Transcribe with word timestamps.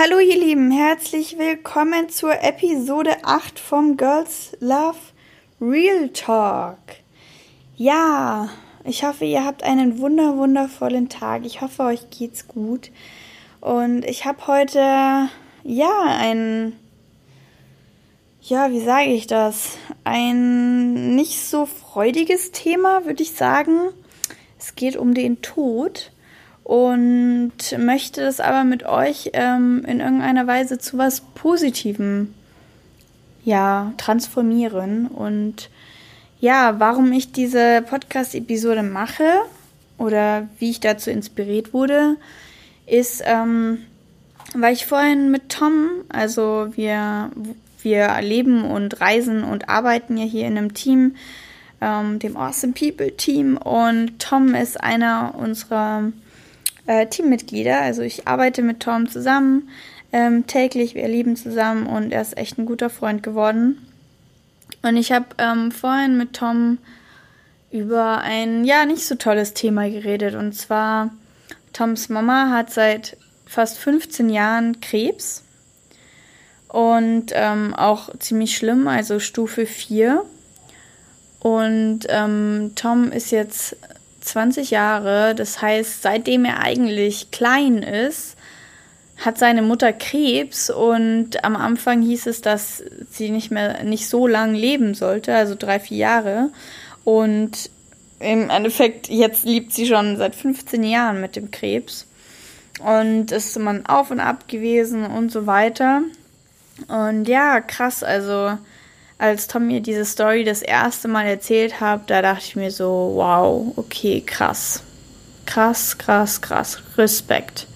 Hallo 0.00 0.20
ihr 0.20 0.38
Lieben, 0.38 0.70
herzlich 0.70 1.38
willkommen 1.38 2.08
zur 2.08 2.40
Episode 2.44 3.16
8 3.24 3.58
vom 3.58 3.96
Girls 3.96 4.56
Love 4.60 4.96
Real 5.60 6.10
Talk. 6.10 6.78
Ja, 7.74 8.48
ich 8.84 9.02
hoffe, 9.02 9.24
ihr 9.24 9.44
habt 9.44 9.64
einen 9.64 9.98
wunder 9.98 10.36
wundervollen 10.36 11.08
Tag. 11.08 11.44
Ich 11.44 11.62
hoffe, 11.62 11.82
euch 11.82 12.10
geht's 12.10 12.46
gut. 12.46 12.92
Und 13.60 14.04
ich 14.04 14.24
habe 14.24 14.46
heute 14.46 15.30
ja 15.64 16.02
ein 16.04 16.74
ja, 18.40 18.70
wie 18.70 18.84
sage 18.84 19.12
ich 19.12 19.26
das? 19.26 19.78
Ein 20.04 21.16
nicht 21.16 21.40
so 21.40 21.66
freudiges 21.66 22.52
Thema, 22.52 23.04
würde 23.04 23.24
ich 23.24 23.32
sagen. 23.32 23.90
Es 24.60 24.76
geht 24.76 24.96
um 24.96 25.12
den 25.12 25.42
Tod 25.42 26.12
und 26.68 27.78
möchte 27.78 28.20
das 28.20 28.40
aber 28.40 28.62
mit 28.62 28.84
euch 28.84 29.30
ähm, 29.32 29.86
in 29.86 30.00
irgendeiner 30.00 30.46
Weise 30.46 30.78
zu 30.78 30.98
was 30.98 31.22
Positivem 31.22 32.34
ja 33.42 33.94
transformieren. 33.96 35.06
Und 35.06 35.70
ja, 36.40 36.78
warum 36.78 37.10
ich 37.12 37.32
diese 37.32 37.80
Podcast-Episode 37.80 38.82
mache 38.82 39.24
oder 39.96 40.46
wie 40.58 40.68
ich 40.68 40.78
dazu 40.78 41.08
inspiriert 41.08 41.72
wurde, 41.72 42.16
ist, 42.84 43.22
ähm, 43.24 43.78
weil 44.52 44.74
ich 44.74 44.84
vorhin 44.84 45.30
mit 45.30 45.48
Tom, 45.48 45.88
also 46.10 46.68
wir, 46.76 47.30
wir 47.80 48.20
leben 48.20 48.66
und 48.66 49.00
reisen 49.00 49.42
und 49.42 49.70
arbeiten 49.70 50.18
ja 50.18 50.24
hier 50.26 50.46
in 50.46 50.58
einem 50.58 50.74
Team, 50.74 51.16
ähm, 51.80 52.18
dem 52.18 52.36
Awesome 52.36 52.74
People 52.74 53.16
Team. 53.16 53.56
Und 53.56 54.18
Tom 54.18 54.54
ist 54.54 54.78
einer 54.78 55.34
unserer 55.34 56.12
äh, 56.88 57.06
Teammitglieder. 57.06 57.80
Also 57.80 58.02
ich 58.02 58.26
arbeite 58.26 58.62
mit 58.62 58.80
Tom 58.80 59.08
zusammen 59.08 59.68
ähm, 60.10 60.46
täglich, 60.46 60.94
wir 60.94 61.06
leben 61.06 61.36
zusammen 61.36 61.86
und 61.86 62.12
er 62.12 62.22
ist 62.22 62.36
echt 62.36 62.58
ein 62.58 62.66
guter 62.66 62.90
Freund 62.90 63.22
geworden. 63.22 63.86
Und 64.82 64.96
ich 64.96 65.12
habe 65.12 65.26
ähm, 65.36 65.70
vorhin 65.70 66.16
mit 66.16 66.32
Tom 66.32 66.78
über 67.70 68.22
ein 68.22 68.64
ja 68.64 68.86
nicht 68.86 69.06
so 69.06 69.14
tolles 69.16 69.52
Thema 69.52 69.90
geredet 69.90 70.34
und 70.34 70.54
zwar 70.54 71.10
Toms 71.74 72.08
Mama 72.08 72.50
hat 72.50 72.70
seit 72.70 73.18
fast 73.44 73.78
15 73.78 74.30
Jahren 74.30 74.80
Krebs 74.80 75.44
und 76.68 77.26
ähm, 77.34 77.74
auch 77.74 78.08
ziemlich 78.18 78.56
schlimm, 78.56 78.88
also 78.88 79.20
Stufe 79.20 79.66
4. 79.66 80.24
Und 81.40 82.00
ähm, 82.08 82.72
Tom 82.74 83.12
ist 83.12 83.30
jetzt 83.30 83.76
20 84.28 84.70
Jahre. 84.70 85.34
Das 85.34 85.60
heißt, 85.60 86.02
seitdem 86.02 86.44
er 86.44 86.60
eigentlich 86.60 87.30
klein 87.30 87.82
ist, 87.82 88.36
hat 89.18 89.38
seine 89.38 89.62
Mutter 89.62 89.92
Krebs 89.92 90.70
und 90.70 91.44
am 91.44 91.56
Anfang 91.56 92.02
hieß 92.02 92.26
es, 92.26 92.40
dass 92.40 92.84
sie 93.10 93.30
nicht 93.30 93.50
mehr 93.50 93.82
nicht 93.82 94.08
so 94.08 94.26
lang 94.26 94.54
leben 94.54 94.94
sollte, 94.94 95.34
also 95.34 95.56
drei, 95.58 95.80
vier 95.80 95.98
Jahre. 95.98 96.50
Und 97.04 97.70
im 98.20 98.50
Endeffekt, 98.50 99.08
jetzt 99.08 99.44
lebt 99.44 99.72
sie 99.72 99.86
schon 99.86 100.16
seit 100.16 100.34
15 100.34 100.82
Jahren 100.84 101.20
mit 101.20 101.36
dem 101.36 101.50
Krebs. 101.50 102.06
Und 102.78 103.32
ist 103.32 103.58
man 103.58 103.86
auf 103.86 104.10
und 104.12 104.20
ab 104.20 104.46
gewesen 104.46 105.04
und 105.04 105.32
so 105.32 105.46
weiter. 105.46 106.02
Und 106.86 107.26
ja, 107.26 107.60
krass, 107.60 108.04
also 108.04 108.56
als 109.18 109.48
Tom 109.48 109.66
mir 109.66 109.80
diese 109.80 110.04
Story 110.04 110.44
das 110.44 110.62
erste 110.62 111.08
Mal 111.08 111.26
erzählt 111.26 111.80
hat, 111.80 112.08
da 112.08 112.22
dachte 112.22 112.44
ich 112.46 112.56
mir 112.56 112.70
so, 112.70 113.12
wow, 113.16 113.72
okay, 113.76 114.22
krass. 114.24 114.84
Krass, 115.44 115.98
krass, 115.98 116.40
krass. 116.40 116.80
Respekt. 116.96 117.66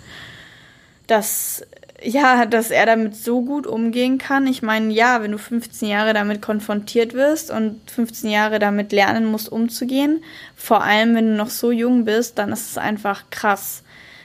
Dass, 1.08 1.66
ja, 2.00 2.46
dass 2.46 2.70
er 2.70 2.86
damit 2.86 3.16
so 3.16 3.42
gut 3.42 3.66
umgehen 3.66 4.18
kann. 4.18 4.46
Ich 4.46 4.62
meine, 4.62 4.92
ja, 4.92 5.20
wenn 5.20 5.32
du 5.32 5.38
15 5.38 5.88
Jahre 5.88 6.14
damit 6.14 6.42
konfrontiert 6.42 7.12
wirst 7.14 7.50
und 7.50 7.80
15 7.90 8.30
Jahre 8.30 8.60
damit 8.60 8.92
lernen 8.92 9.24
musst, 9.24 9.50
umzugehen, 9.50 10.22
vor 10.54 10.84
allem 10.84 11.16
wenn 11.16 11.30
du 11.30 11.34
noch 11.34 11.50
so 11.50 11.72
jung 11.72 12.04
bist, 12.04 12.38
dann 12.38 12.52
ist 12.52 12.70
es 12.70 12.78
einfach 12.78 13.24
krass. 13.30 13.82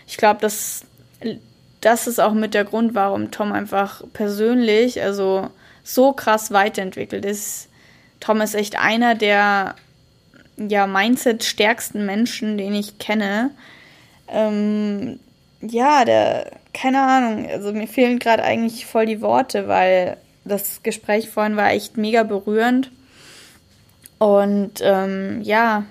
Ich 0.08 0.18
glaube, 0.18 0.40
das, 0.41 0.84
das 1.81 2.06
ist 2.06 2.20
auch 2.20 2.34
mit 2.34 2.53
der 2.53 2.64
Grund, 2.64 2.94
warum 2.94 3.31
Tom 3.31 3.53
einfach 3.53 4.03
persönlich, 4.14 5.02
also 5.02 5.50
so 5.88 6.12
krass 6.12 6.52
weiterentwickelt 6.52 7.24
ist. 7.24 7.70
Tom 8.20 8.42
ist 8.42 8.56
echt 8.56 8.78
einer 8.78 9.16
der 9.16 9.75
ja, 10.58 10.86
Mindset 10.86 11.46
stärksten 11.46 12.06
Menschen, 12.06 12.58
den 12.58 12.74
ich 12.75 12.98
kenne. 12.98 13.52
Ähm, 14.28 15.20
ja, 15.62 16.03
der, 16.03 16.52
keine 16.74 17.02
Ahnung, 17.02 17.50
also 17.50 17.72
mir 17.72 17.88
fehlen 17.88 18.20
gerade 18.20 18.44
eigentlich 18.44 18.86
voll 18.86 19.06
die 19.06 19.22
Worte, 19.22 19.68
weil 19.70 20.18
das 20.44 20.84
Gespräch 20.84 21.30
vorhin 21.30 21.56
war 21.56 21.72
echt 21.72 21.96
mega 21.96 22.24
berührend. 22.24 22.92
Und 24.18 24.81
ähm, 24.81 25.42
ja, 25.44 25.86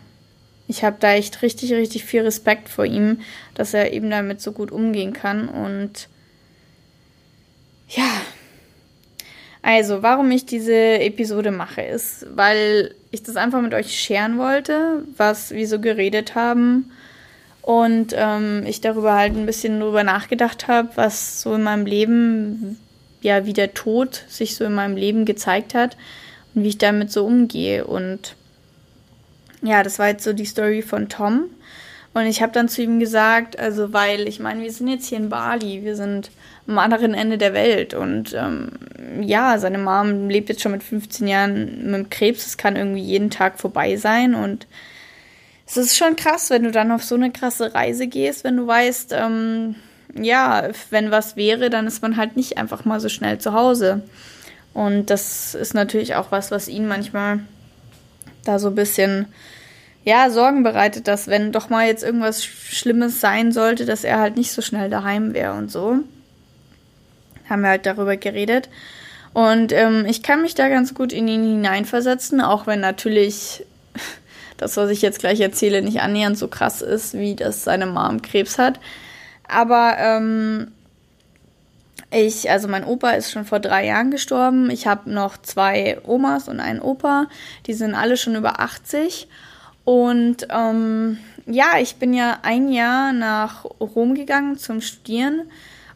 ich 0.68 0.84
habe 0.84 0.96
da 1.00 1.12
echt 1.12 1.40
richtig, 1.40 1.72
richtig 1.72 2.04
viel 2.04 2.22
Respekt 2.22 2.68
vor 2.68 2.84
ihm, 2.84 3.20
dass 3.54 3.72
er 3.72 3.92
eben 3.92 4.10
damit 4.10 4.42
so 4.42 4.52
gut 4.52 4.72
umgehen 4.72 5.14
kann. 5.14 5.48
Und 5.48 6.08
ja, 7.88 8.10
also, 9.68 10.00
warum 10.00 10.30
ich 10.30 10.46
diese 10.46 11.00
Episode 11.00 11.50
mache, 11.50 11.82
ist, 11.82 12.24
weil 12.36 12.94
ich 13.10 13.24
das 13.24 13.34
einfach 13.34 13.60
mit 13.60 13.74
euch 13.74 13.98
scheren 13.98 14.38
wollte, 14.38 15.02
was 15.16 15.50
wir 15.50 15.66
so 15.66 15.80
geredet 15.80 16.36
haben. 16.36 16.92
Und 17.62 18.14
ähm, 18.16 18.62
ich 18.64 18.80
darüber 18.80 19.14
halt 19.14 19.34
ein 19.34 19.44
bisschen 19.44 19.80
drüber 19.80 20.04
nachgedacht 20.04 20.68
habe, 20.68 20.90
was 20.94 21.42
so 21.42 21.56
in 21.56 21.64
meinem 21.64 21.84
Leben, 21.84 22.78
ja, 23.22 23.44
wie 23.44 23.54
der 23.54 23.74
Tod 23.74 24.22
sich 24.28 24.54
so 24.54 24.64
in 24.64 24.72
meinem 24.72 24.96
Leben 24.96 25.24
gezeigt 25.24 25.74
hat 25.74 25.96
und 26.54 26.62
wie 26.62 26.68
ich 26.68 26.78
damit 26.78 27.10
so 27.10 27.26
umgehe. 27.26 27.88
Und 27.88 28.36
ja, 29.62 29.82
das 29.82 29.98
war 29.98 30.06
jetzt 30.06 30.22
so 30.22 30.32
die 30.32 30.44
Story 30.44 30.80
von 30.80 31.08
Tom. 31.08 31.46
Und 32.14 32.26
ich 32.26 32.40
habe 32.40 32.52
dann 32.52 32.68
zu 32.68 32.82
ihm 32.82 33.00
gesagt, 33.00 33.58
also 33.58 33.92
weil 33.92 34.28
ich 34.28 34.38
meine, 34.38 34.62
wir 34.62 34.72
sind 34.72 34.86
jetzt 34.86 35.08
hier 35.08 35.18
in 35.18 35.28
Bali, 35.28 35.82
wir 35.82 35.96
sind 35.96 36.30
am 36.66 36.78
anderen 36.78 37.14
Ende 37.14 37.38
der 37.38 37.54
Welt. 37.54 37.94
Und 37.94 38.34
ähm, 38.34 38.72
ja, 39.20 39.58
seine 39.58 39.78
Mom 39.78 40.28
lebt 40.28 40.48
jetzt 40.48 40.62
schon 40.62 40.72
mit 40.72 40.82
15 40.82 41.28
Jahren 41.28 41.90
mit 41.90 42.10
Krebs. 42.10 42.46
Es 42.46 42.56
kann 42.56 42.76
irgendwie 42.76 43.02
jeden 43.02 43.30
Tag 43.30 43.58
vorbei 43.58 43.96
sein. 43.96 44.34
Und 44.34 44.66
es 45.66 45.76
ist 45.76 45.96
schon 45.96 46.16
krass, 46.16 46.50
wenn 46.50 46.64
du 46.64 46.70
dann 46.70 46.92
auf 46.92 47.04
so 47.04 47.14
eine 47.14 47.30
krasse 47.30 47.74
Reise 47.74 48.06
gehst, 48.06 48.44
wenn 48.44 48.56
du 48.56 48.66
weißt, 48.66 49.12
ähm, 49.12 49.76
ja, 50.14 50.68
wenn 50.90 51.10
was 51.10 51.36
wäre, 51.36 51.70
dann 51.70 51.86
ist 51.86 52.02
man 52.02 52.16
halt 52.16 52.36
nicht 52.36 52.58
einfach 52.58 52.84
mal 52.84 53.00
so 53.00 53.08
schnell 53.08 53.38
zu 53.38 53.52
Hause. 53.52 54.02
Und 54.74 55.10
das 55.10 55.54
ist 55.54 55.74
natürlich 55.74 56.14
auch 56.14 56.30
was, 56.32 56.50
was 56.50 56.68
ihn 56.68 56.86
manchmal 56.86 57.40
da 58.44 58.58
so 58.58 58.68
ein 58.68 58.74
bisschen 58.74 59.26
ja, 60.04 60.30
Sorgen 60.30 60.62
bereitet, 60.62 61.08
dass 61.08 61.26
wenn 61.26 61.50
doch 61.50 61.68
mal 61.68 61.86
jetzt 61.86 62.04
irgendwas 62.04 62.44
Schlimmes 62.44 63.20
sein 63.20 63.50
sollte, 63.50 63.86
dass 63.86 64.04
er 64.04 64.20
halt 64.20 64.36
nicht 64.36 64.52
so 64.52 64.62
schnell 64.62 64.88
daheim 64.88 65.34
wäre 65.34 65.54
und 65.54 65.70
so 65.70 66.04
haben 67.48 67.62
wir 67.62 67.70
halt 67.70 67.86
darüber 67.86 68.16
geredet. 68.16 68.68
Und 69.32 69.72
ähm, 69.72 70.06
ich 70.06 70.22
kann 70.22 70.40
mich 70.40 70.54
da 70.54 70.68
ganz 70.68 70.94
gut 70.94 71.12
in 71.12 71.28
ihn 71.28 71.44
hineinversetzen, 71.44 72.40
auch 72.40 72.66
wenn 72.66 72.80
natürlich 72.80 73.66
das, 74.56 74.76
was 74.76 74.90
ich 74.90 75.02
jetzt 75.02 75.18
gleich 75.18 75.40
erzähle, 75.40 75.82
nicht 75.82 76.00
annähernd 76.00 76.38
so 76.38 76.48
krass 76.48 76.80
ist, 76.80 77.14
wie 77.14 77.34
das 77.34 77.64
seine 77.64 77.86
Mom 77.86 78.22
Krebs 78.22 78.58
hat. 78.58 78.80
Aber 79.46 79.96
ähm, 79.98 80.72
ich, 82.10 82.50
also 82.50 82.68
mein 82.68 82.84
Opa 82.84 83.10
ist 83.10 83.30
schon 83.30 83.44
vor 83.44 83.60
drei 83.60 83.86
Jahren 83.86 84.10
gestorben. 84.10 84.70
Ich 84.70 84.86
habe 84.86 85.10
noch 85.10 85.36
zwei 85.36 85.98
Omas 86.04 86.48
und 86.48 86.60
einen 86.60 86.80
Opa. 86.80 87.26
Die 87.66 87.74
sind 87.74 87.94
alle 87.94 88.16
schon 88.16 88.36
über 88.36 88.60
80. 88.60 89.28
Und 89.84 90.48
ähm, 90.50 91.18
ja, 91.46 91.78
ich 91.78 91.96
bin 91.96 92.14
ja 92.14 92.38
ein 92.42 92.72
Jahr 92.72 93.12
nach 93.12 93.64
Rom 93.80 94.14
gegangen 94.14 94.56
zum 94.56 94.80
Studieren 94.80 95.42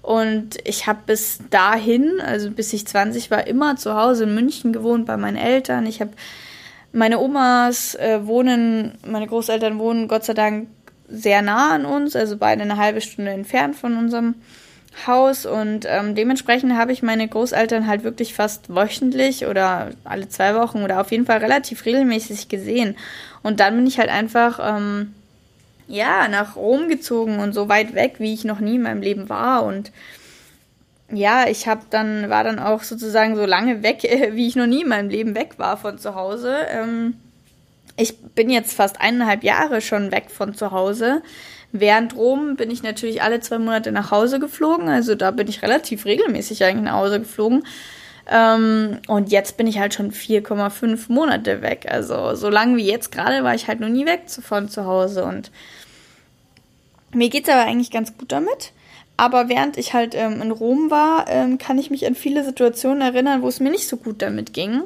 und 0.03 0.57
ich 0.65 0.87
habe 0.87 1.01
bis 1.07 1.41
dahin, 1.51 2.21
also 2.21 2.51
bis 2.51 2.73
ich 2.73 2.87
20 2.87 3.31
war, 3.31 3.47
immer 3.47 3.77
zu 3.77 3.95
Hause 3.95 4.25
in 4.25 4.35
München 4.35 4.73
gewohnt 4.73 5.07
bei 5.07 5.17
meinen 5.17 5.37
Eltern. 5.37 5.87
Ich 5.87 6.01
habe 6.01 6.13
meine 6.93 7.19
Omas 7.21 7.95
äh, 7.95 8.27
wohnen, 8.27 8.99
meine 9.07 9.27
Großeltern 9.27 9.79
wohnen 9.79 10.09
Gott 10.09 10.25
sei 10.25 10.35
Dank 10.35 10.69
sehr 11.09 11.43
nah 11.43 11.75
an 11.75 11.85
uns, 11.85 12.17
also 12.17 12.37
beide 12.37 12.63
eine 12.63 12.77
halbe 12.77 13.01
Stunde 13.01 13.33
entfernt 13.33 13.77
von 13.77 13.97
unserem 13.97 14.37
Haus 15.07 15.47
und 15.47 15.87
ähm, 15.89 16.15
dementsprechend 16.15 16.75
habe 16.75 16.93
ich 16.93 17.03
meine 17.03 17.27
Großeltern 17.27 17.87
halt 17.87 18.03
wirklich 18.03 18.35
fast 18.35 18.75
wöchentlich 18.75 19.47
oder 19.47 19.91
alle 20.05 20.29
zwei 20.29 20.55
Wochen 20.55 20.83
oder 20.83 21.01
auf 21.01 21.11
jeden 21.13 21.27
Fall 21.27 21.39
relativ 21.39 21.85
regelmäßig 21.85 22.49
gesehen. 22.49 22.97
Und 23.43 23.61
dann 23.61 23.77
bin 23.77 23.87
ich 23.87 23.99
halt 23.99 24.11
einfach 24.11 24.59
ähm, 24.63 25.15
ja, 25.91 26.29
nach 26.29 26.57
Rom 26.57 26.89
gezogen 26.89 27.41
und 27.41 27.53
so 27.53 27.69
weit 27.69 27.95
weg, 27.95 28.15
wie 28.19 28.33
ich 28.33 28.45
noch 28.45 28.61
nie 28.61 28.77
in 28.77 28.83
meinem 28.83 29.03
Leben 29.03 29.29
war. 29.29 29.65
Und 29.65 29.91
ja, 31.13 31.49
ich 31.49 31.67
habe 31.67 31.83
dann, 31.91 32.31
war 32.31 32.45
dann 32.45 32.59
auch 32.59 32.83
sozusagen 32.83 33.35
so 33.37 33.45
lange 33.45 33.83
weg, 33.83 34.03
wie 34.33 34.47
ich 34.47 34.57
noch 34.57 34.67
nie 34.67 34.83
in 34.83 34.89
meinem 34.89 35.11
Leben 35.11 35.35
weg 35.35 35.55
war 35.59 35.77
von 35.77 35.99
zu 35.99 36.15
Hause. 36.15 36.57
Ähm, 36.71 37.15
ich 37.97 38.19
bin 38.19 38.51
jetzt 38.51 38.73
fast 38.73 39.01
eineinhalb 39.01 39.43
Jahre 39.43 39.81
schon 39.81 40.13
weg 40.13 40.31
von 40.31 40.55
zu 40.55 40.71
Hause. 40.71 41.23
Während 41.73 42.17
Rom 42.17 42.57
bin 42.57 42.71
ich 42.71 42.83
natürlich 42.83 43.23
alle 43.23 43.41
zwei 43.41 43.59
Monate 43.59 43.93
nach 43.93 44.11
Hause 44.11 44.39
geflogen. 44.39 44.89
Also 44.89 45.15
da 45.15 45.31
bin 45.33 45.49
ich 45.49 45.63
relativ 45.63 46.05
regelmäßig 46.05 46.65
eigentlich 46.65 46.85
nach 46.85 46.99
Hause 46.99 47.21
geflogen. 47.21 47.65
Ähm, 48.31 48.99
und 49.09 49.31
jetzt 49.31 49.57
bin 49.57 49.67
ich 49.67 49.79
halt 49.79 49.95
schon 49.95 50.13
4,5 50.13 51.13
Monate 51.13 51.63
weg. 51.63 51.87
Also 51.89 52.35
so 52.37 52.49
lange 52.49 52.77
wie 52.77 52.87
jetzt 52.87 53.11
gerade 53.13 53.43
war 53.43 53.55
ich 53.55 53.67
halt 53.67 53.81
noch 53.81 53.89
nie 53.89 54.07
weg 54.07 54.23
von 54.29 54.69
zu 54.69 54.85
Hause. 54.85 55.25
Und 55.25 55.51
mir 57.13 57.29
geht's 57.29 57.49
aber 57.49 57.63
eigentlich 57.63 57.91
ganz 57.91 58.17
gut 58.17 58.33
damit. 58.33 58.73
Aber 59.17 59.51
während 59.51 59.77
ich 59.77 59.93
halt 59.93 60.15
ähm, 60.15 60.41
in 60.41 60.51
Rom 60.51 60.91
war, 60.91 61.27
ähm, 61.29 61.59
kann 61.59 61.79
ich 61.79 61.91
mich 61.91 62.07
an 62.07 62.15
viele 62.15 62.43
Situationen 62.43 63.03
erinnern, 63.03 63.43
wo 63.43 63.49
es 63.49 63.61
mir 63.61 63.71
nicht 63.71 63.87
so 63.87 63.99
gut 63.99 64.23
damit 64.23 64.55
ging. 64.55 64.83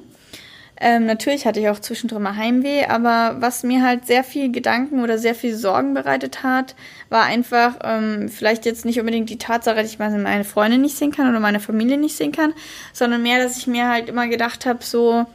Ähm, 0.80 1.06
natürlich 1.06 1.46
hatte 1.46 1.60
ich 1.60 1.68
auch 1.68 1.78
zwischendrin 1.78 2.22
mal 2.22 2.34
Heimweh, 2.36 2.86
aber 2.86 3.36
was 3.38 3.62
mir 3.62 3.82
halt 3.84 4.06
sehr 4.06 4.24
viel 4.24 4.50
Gedanken 4.50 5.02
oder 5.04 5.18
sehr 5.18 5.36
viel 5.36 5.54
Sorgen 5.54 5.94
bereitet 5.94 6.42
hat, 6.42 6.74
war 7.10 7.22
einfach 7.22 7.78
ähm, 7.84 8.28
vielleicht 8.28 8.66
jetzt 8.66 8.84
nicht 8.84 8.98
unbedingt 8.98 9.30
die 9.30 9.38
Tatsache, 9.38 9.76
dass 9.76 9.86
ich 9.86 10.00
meine 10.00 10.44
Freunde 10.44 10.78
nicht 10.78 10.96
sehen 10.96 11.12
kann 11.12 11.28
oder 11.28 11.38
meine 11.38 11.60
Familie 11.60 11.96
nicht 11.96 12.16
sehen 12.16 12.32
kann, 12.32 12.54
sondern 12.92 13.22
mehr, 13.22 13.40
dass 13.40 13.56
ich 13.56 13.68
mir 13.68 13.88
halt 13.88 14.08
immer 14.08 14.26
gedacht 14.26 14.66
habe, 14.66 14.82
so, 14.82 15.26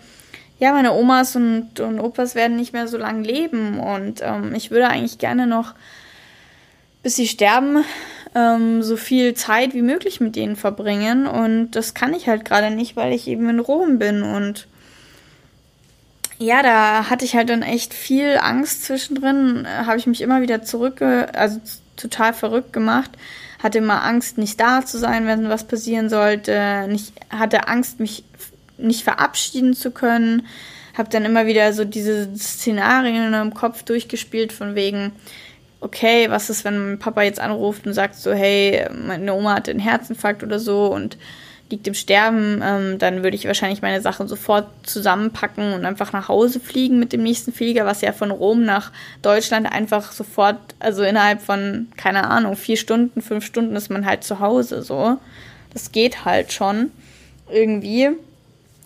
ja, 0.60 0.74
meine 0.74 0.92
Omas 0.92 1.38
und, 1.38 1.80
und 1.80 2.02
Opas 2.02 2.36
werden 2.36 2.58
nicht 2.58 2.74
mehr 2.74 2.90
so 2.90 2.98
lange 2.98 3.26
leben 3.26 3.80
und 3.80 4.20
ähm, 4.22 4.54
ich 4.54 4.72
würde 4.72 4.90
eigentlich 4.90 5.20
gerne 5.20 5.48
noch, 5.48 5.74
bis 7.04 7.16
sie 7.16 7.28
sterben, 7.28 7.84
ähm, 8.36 8.84
so 8.84 8.98
viel 8.98 9.34
Zeit 9.34 9.74
wie 9.74 9.82
möglich 9.82 10.20
mit 10.20 10.36
denen 10.36 10.56
verbringen. 10.56 11.28
Und 11.28 11.72
das 11.72 11.94
kann 11.94 12.14
ich 12.14 12.28
halt 12.28 12.46
gerade 12.46 12.72
nicht, 12.72 12.96
weil 12.96 13.14
ich 13.14 13.28
eben 13.28 13.50
in 13.50 13.60
Rom 13.60 14.00
bin. 14.00 14.24
Und 14.24 14.68
ja, 16.38 16.64
da 16.64 17.10
hatte 17.10 17.26
ich 17.26 17.36
halt 17.36 17.50
dann 17.50 17.64
echt 17.64 17.94
viel 17.94 18.38
Angst 18.42 18.86
zwischendrin, 18.86 19.68
habe 19.68 19.98
ich 19.98 20.08
mich 20.08 20.22
immer 20.22 20.42
wieder 20.42 20.64
zurück, 20.64 21.02
also 21.02 21.60
total 21.98 22.34
verrückt 22.34 22.72
gemacht, 22.72 23.12
hatte 23.62 23.80
immer 23.80 24.04
Angst, 24.04 24.38
nicht 24.38 24.60
da 24.60 24.86
zu 24.86 24.98
sein, 24.98 25.28
wenn 25.28 25.50
was 25.50 25.66
passieren 25.68 26.10
sollte, 26.10 26.86
nicht, 26.88 27.12
hatte 27.30 27.68
Angst, 27.68 28.00
mich 28.00 28.24
nicht 28.78 29.04
verabschieden 29.04 29.74
zu 29.74 29.92
können, 29.92 30.48
habe 30.98 31.10
dann 31.10 31.26
immer 31.26 31.46
wieder 31.46 31.74
so 31.74 31.84
diese 31.84 32.34
Szenarien 32.38 33.34
im 33.34 33.54
Kopf 33.54 33.84
durchgespielt 33.84 34.54
von 34.54 34.76
wegen, 34.76 35.12
okay, 35.82 36.30
was 36.30 36.50
ist, 36.50 36.66
wenn 36.66 36.78
mein 36.78 37.00
Papa 37.00 37.22
jetzt 37.24 37.40
anruft 37.40 37.88
und 37.88 37.94
sagt 37.94 38.16
so, 38.16 38.34
hey, 38.34 38.88
meine 38.94 39.34
Oma 39.34 39.56
hatte 39.56 39.72
einen 39.72 39.80
Herzinfarkt 39.80 40.44
oder 40.44 40.60
so 40.60 40.88
und 40.88 41.18
liegt 41.70 41.88
im 41.88 41.94
Sterben, 41.94 42.62
ähm, 42.64 42.98
dann 42.98 43.24
würde 43.24 43.36
ich 43.36 43.46
wahrscheinlich 43.46 43.82
meine 43.82 44.02
Sachen 44.02 44.28
sofort 44.28 44.68
zusammenpacken 44.84 45.74
und 45.74 45.86
einfach 45.86 46.14
nach 46.14 46.28
Hause 46.28 46.60
fliegen 46.60 47.00
mit 47.00 47.14
dem 47.14 47.22
nächsten 47.22 47.54
Flieger, 47.54 47.86
was 47.86 48.02
ja 48.02 48.12
von 48.12 48.32
Rom 48.32 48.64
nach 48.64 48.92
Deutschland 49.22 49.72
einfach 49.72 50.12
sofort, 50.12 50.58
also 50.80 51.04
innerhalb 51.04 51.42
von, 51.42 51.88
keine 51.96 52.30
Ahnung, 52.30 52.56
vier 52.56 52.78
Stunden, 52.78 53.22
fünf 53.22 53.46
Stunden 53.46 53.76
ist 53.76 53.90
man 53.90 54.06
halt 54.06 54.24
zu 54.24 54.40
Hause 54.40 54.82
so. 54.82 55.18
Das 55.72 55.92
geht 55.92 56.26
halt 56.26 56.52
schon 56.52 56.92
irgendwie. 57.52 58.10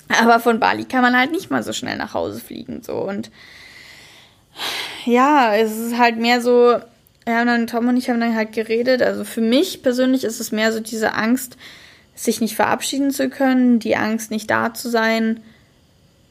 Aber 0.09 0.39
von 0.41 0.59
Bali 0.59 0.83
kann 0.83 1.01
man 1.01 1.17
halt 1.17 1.31
nicht 1.31 1.49
mal 1.49 1.63
so 1.63 1.71
schnell 1.71 1.97
nach 1.97 2.13
Hause 2.13 2.41
fliegen 2.41 2.81
so 2.83 2.95
und 2.95 3.31
ja, 5.05 5.55
es 5.55 5.77
ist 5.77 5.97
halt 5.97 6.17
mehr 6.17 6.41
so, 6.41 6.77
ja, 7.27 7.41
und 7.41 7.47
dann 7.47 7.67
Tom 7.67 7.87
und 7.87 7.97
ich 7.97 8.09
haben 8.09 8.19
dann 8.19 8.35
halt 8.35 8.53
geredet. 8.53 9.01
Also 9.01 9.23
für 9.23 9.41
mich 9.41 9.83
persönlich 9.83 10.23
ist 10.23 10.39
es 10.39 10.51
mehr 10.51 10.71
so 10.71 10.79
diese 10.79 11.13
Angst, 11.13 11.57
sich 12.15 12.41
nicht 12.41 12.55
verabschieden 12.55 13.11
zu 13.11 13.29
können, 13.29 13.79
die 13.79 13.95
Angst, 13.95 14.29
nicht 14.29 14.49
da 14.49 14.73
zu 14.73 14.89
sein, 14.89 15.41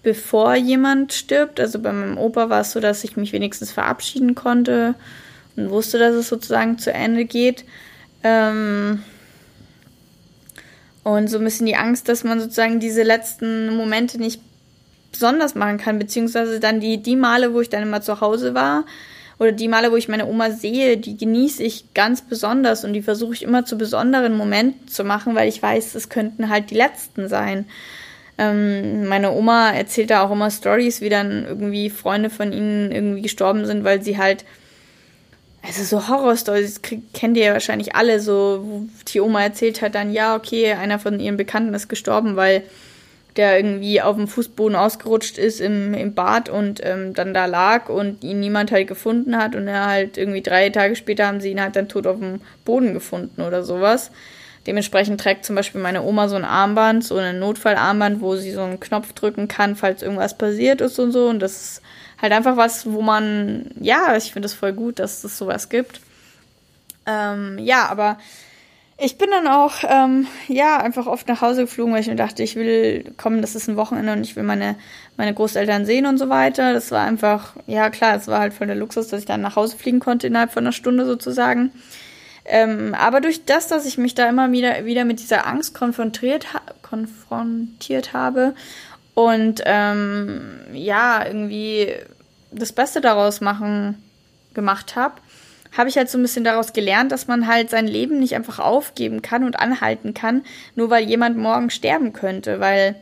bevor 0.03 0.55
jemand 0.55 1.13
stirbt. 1.13 1.61
Also 1.61 1.81
bei 1.81 1.93
meinem 1.93 2.19
Opa 2.19 2.51
war 2.51 2.61
es 2.61 2.73
so, 2.73 2.81
dass 2.81 3.05
ich 3.05 3.17
mich 3.17 3.33
wenigstens 3.33 3.73
verabschieden 3.73 4.35
konnte 4.35 4.95
und 5.57 5.71
wusste, 5.71 5.99
dass 5.99 6.15
es 6.15 6.29
sozusagen 6.29 6.79
zu 6.79 6.93
Ende 6.93 7.25
geht. 7.25 7.65
Ähm 8.23 9.03
und 11.05 11.29
so 11.29 11.39
ein 11.39 11.45
bisschen 11.45 11.67
die 11.67 11.77
Angst, 11.77 12.09
dass 12.09 12.23
man 12.23 12.41
sozusagen 12.41 12.79
diese 12.79 13.03
letzten 13.03 13.75
Momente 13.77 14.19
nicht 14.19 14.41
besonders 15.13 15.55
machen 15.55 15.79
kann, 15.79 15.99
beziehungsweise 15.99 16.59
dann 16.59 16.81
die, 16.81 17.03
die 17.03 17.17
Male, 17.17 17.55
wo 17.55 17.61
ich 17.61 17.69
dann 17.69 17.83
immer 17.83 18.01
zu 18.01 18.21
Hause 18.21 18.55
war, 18.55 18.85
oder 19.39 19.53
die 19.53 19.69
Male, 19.69 19.91
wo 19.91 19.97
ich 19.97 20.09
meine 20.09 20.27
Oma 20.27 20.51
sehe, 20.51 20.97
die 20.97 21.17
genieße 21.17 21.63
ich 21.63 21.95
ganz 21.95 22.23
besonders 22.23 22.85
und 22.85 22.93
die 22.93 23.03
versuche 23.03 23.35
ich 23.35 23.43
immer 23.43 23.65
zu 23.65 23.77
besonderen 23.77 24.37
Momenten 24.37 24.87
zu 24.89 25.05
machen, 25.05 25.35
weil 25.35 25.49
ich 25.49 25.61
weiß, 25.61 25.95
es 25.95 26.09
könnten 26.09 26.49
halt 26.49 26.71
die 26.71 26.77
letzten 26.77 27.29
sein. 27.29 27.67
Ähm, 28.39 29.07
meine 29.07 29.33
Oma 29.33 29.73
erzählt 29.73 30.11
da 30.11 30.23
auch 30.23 30.31
immer 30.31 30.51
Stories, 30.51 31.01
wie 31.01 31.09
dann 31.09 31.45
irgendwie 31.45 31.91
Freunde 31.91 32.31
von 32.31 32.53
ihnen 32.53 32.93
irgendwie 32.93 33.23
gestorben 33.23 33.67
sind, 33.67 33.85
weil 33.85 34.03
sie 34.03 34.17
halt 34.17 34.45
also 35.63 35.85
so 35.85 36.09
Horrorstories 36.09 36.81
kennt 37.13 37.37
ihr 37.37 37.45
ja 37.45 37.53
wahrscheinlich 37.53 37.95
alle, 37.95 38.21
so 38.21 38.63
wo 38.65 38.87
die 39.09 39.21
Oma 39.21 39.43
erzählt 39.43 39.81
hat 39.81 39.95
dann, 39.95 40.13
ja, 40.13 40.35
okay, 40.35 40.73
einer 40.73 40.99
von 40.99 41.21
ihren 41.21 41.37
Bekannten 41.37 41.73
ist 41.73 41.89
gestorben, 41.89 42.35
weil 42.35 42.65
der 43.37 43.57
irgendwie 43.57 44.03
auf 44.03 44.17
dem 44.17 44.29
Fußboden 44.29 44.77
ausgerutscht 44.77 45.39
ist 45.39 45.61
im, 45.61 45.95
im 45.95 46.15
Bad 46.15 46.49
und 46.49 46.81
ähm, 46.85 47.15
dann 47.15 47.33
da 47.33 47.47
lag 47.47 47.89
und 47.89 48.23
ihn 48.23 48.41
niemand 48.41 48.71
halt 48.73 48.89
gefunden 48.89 49.37
hat 49.37 49.55
und 49.57 49.69
er 49.69 49.87
halt 49.87 50.19
irgendwie 50.19 50.43
drei 50.43 50.69
Tage 50.71 50.97
später 50.97 51.27
haben 51.27 51.41
sie 51.41 51.51
ihn 51.51 51.61
halt 51.61 51.77
dann 51.77 51.89
tot 51.89 52.07
auf 52.07 52.19
dem 52.19 52.41
Boden 52.65 52.93
gefunden 52.93 53.41
oder 53.41 53.63
sowas. 53.63 54.11
Dementsprechend 54.67 55.21
trägt 55.21 55.45
zum 55.45 55.57
Beispiel 55.57 55.81
meine 55.81 56.03
Oma 56.03 56.29
so 56.29 56.37
ein 56.37 56.45
Armband, 56.45 57.03
so 57.03 57.17
ein 57.17 57.39
Notfallarmband, 57.39 58.21
wo 58.21 58.37
sie 58.37 58.53
so 58.53 58.63
einen 58.63 58.79
Knopf 58.79 59.13
drücken 59.13 59.49
kann, 59.49 59.75
falls 59.75 60.03
irgendwas 60.03 60.39
passiert 60.39 60.81
ist 60.81 60.99
und 61.01 61.11
so. 61.11 61.29
Und 61.29 61.41
das 61.41 61.53
ist 61.53 61.83
halt 62.21 62.33
einfach 62.33 62.57
was, 62.57 62.91
wo 62.91 63.03
man, 63.03 63.71
ja, 63.81 64.17
ich 64.17 64.33
finde 64.33 64.47
es 64.47 64.55
voll 64.55 64.73
gut, 64.73 65.01
dass 65.01 65.25
es 65.25 65.37
sowas 65.37 65.69
gibt. 65.69 66.01
Ähm, 67.07 67.59
ja, 67.59 67.89
aber 67.89 68.19
ich 69.05 69.19
bin 69.19 69.31
dann 69.31 69.49
auch, 69.49 69.75
ähm, 69.89 70.29
ja, 70.47 70.79
einfach 70.79 71.07
oft 71.07 71.27
nach 71.27 71.41
Hause 71.41 71.63
geflogen, 71.63 71.93
weil 71.93 72.03
ich 72.03 72.07
mir 72.07 72.15
dachte, 72.15 72.43
ich 72.43 72.55
will 72.55 73.13
kommen, 73.17 73.41
das 73.41 73.57
ist 73.57 73.69
ein 73.69 73.77
Wochenende 73.77 74.13
und 74.13 74.23
ich 74.23 74.37
will 74.37 74.45
meine, 74.45 74.77
meine 75.17 75.35
Großeltern 75.35 75.85
sehen 75.85 76.07
und 76.07 76.19
so 76.19 76.29
weiter. 76.29 76.73
Das 76.73 76.93
war 76.93 77.05
einfach, 77.05 77.57
ja 77.67 77.91
klar, 77.91 78.15
es 78.15 78.29
war 78.29 78.39
halt 78.39 78.55
voll 78.55 78.69
der 78.69 78.77
Luxus, 78.77 79.09
dass 79.09 79.21
ich 79.21 79.27
dann 79.27 79.41
nach 79.41 79.57
Hause 79.57 79.77
fliegen 79.77 79.99
konnte 79.99 80.29
innerhalb 80.29 80.53
von 80.53 80.63
einer 80.63 80.73
Stunde 80.73 81.05
sozusagen. 81.05 81.73
Ähm, 82.45 82.95
aber 82.95 83.21
durch 83.21 83.45
das, 83.45 83.67
dass 83.67 83.87
ich 83.87 83.99
mich 83.99 84.15
da 84.15 84.29
immer 84.29 84.53
wieder, 84.53 84.85
wieder 84.85 85.05
mit 85.05 85.21
dieser 85.21 85.47
Angst 85.47 85.75
konfrontiert, 85.75 86.55
ha 86.55 86.61
konfrontiert 86.83 88.13
habe 88.13 88.55
und 89.15 89.63
ähm, 89.65 90.61
ja, 90.73 91.27
irgendwie 91.27 91.93
das 92.53 92.73
Beste 92.73 93.01
daraus 93.01 93.41
machen 93.41 94.03
gemacht 94.55 94.95
habe, 94.97 95.15
habe 95.77 95.89
ich 95.89 95.97
halt 95.97 96.11
so 96.11 96.19
ein 96.19 96.23
bisschen 96.23 96.45
daraus 96.45 96.73
gelernt, 96.73 97.13
dass 97.13 97.27
man 97.27 97.47
halt 97.47 97.71
sein 97.71 97.87
Leben 97.87 98.19
nicht 98.19 98.35
einfach 98.35 98.59
aufgeben 98.59 99.23
kann 99.23 99.45
und 99.45 99.59
anhalten 99.59 100.15
kann, 100.15 100.45
nur 100.75 100.91
weil 100.91 101.05
jemand 101.05 101.39
morgen 101.39 101.71
sterben 101.71 102.13
könnte. 102.13 102.61
Weil 102.61 102.97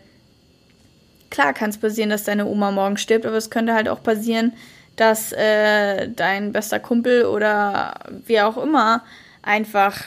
klar 1.31 1.53
kann 1.53 1.71
es 1.71 1.79
passieren, 1.79 2.11
dass 2.11 2.25
deine 2.25 2.47
Oma 2.47 2.71
morgen 2.71 2.97
stirbt, 2.97 3.27
aber 3.27 3.37
es 3.37 3.51
könnte 3.51 3.75
halt 3.75 3.89
auch 3.89 4.03
passieren, 4.03 4.53
dass 4.97 5.33
äh, 5.33 6.09
dein 6.09 6.53
bester 6.53 6.79
Kumpel 6.79 7.25
oder 7.25 7.95
wer 8.27 8.47
auch 8.47 8.57
immer 8.57 9.03
einfach 9.43 9.99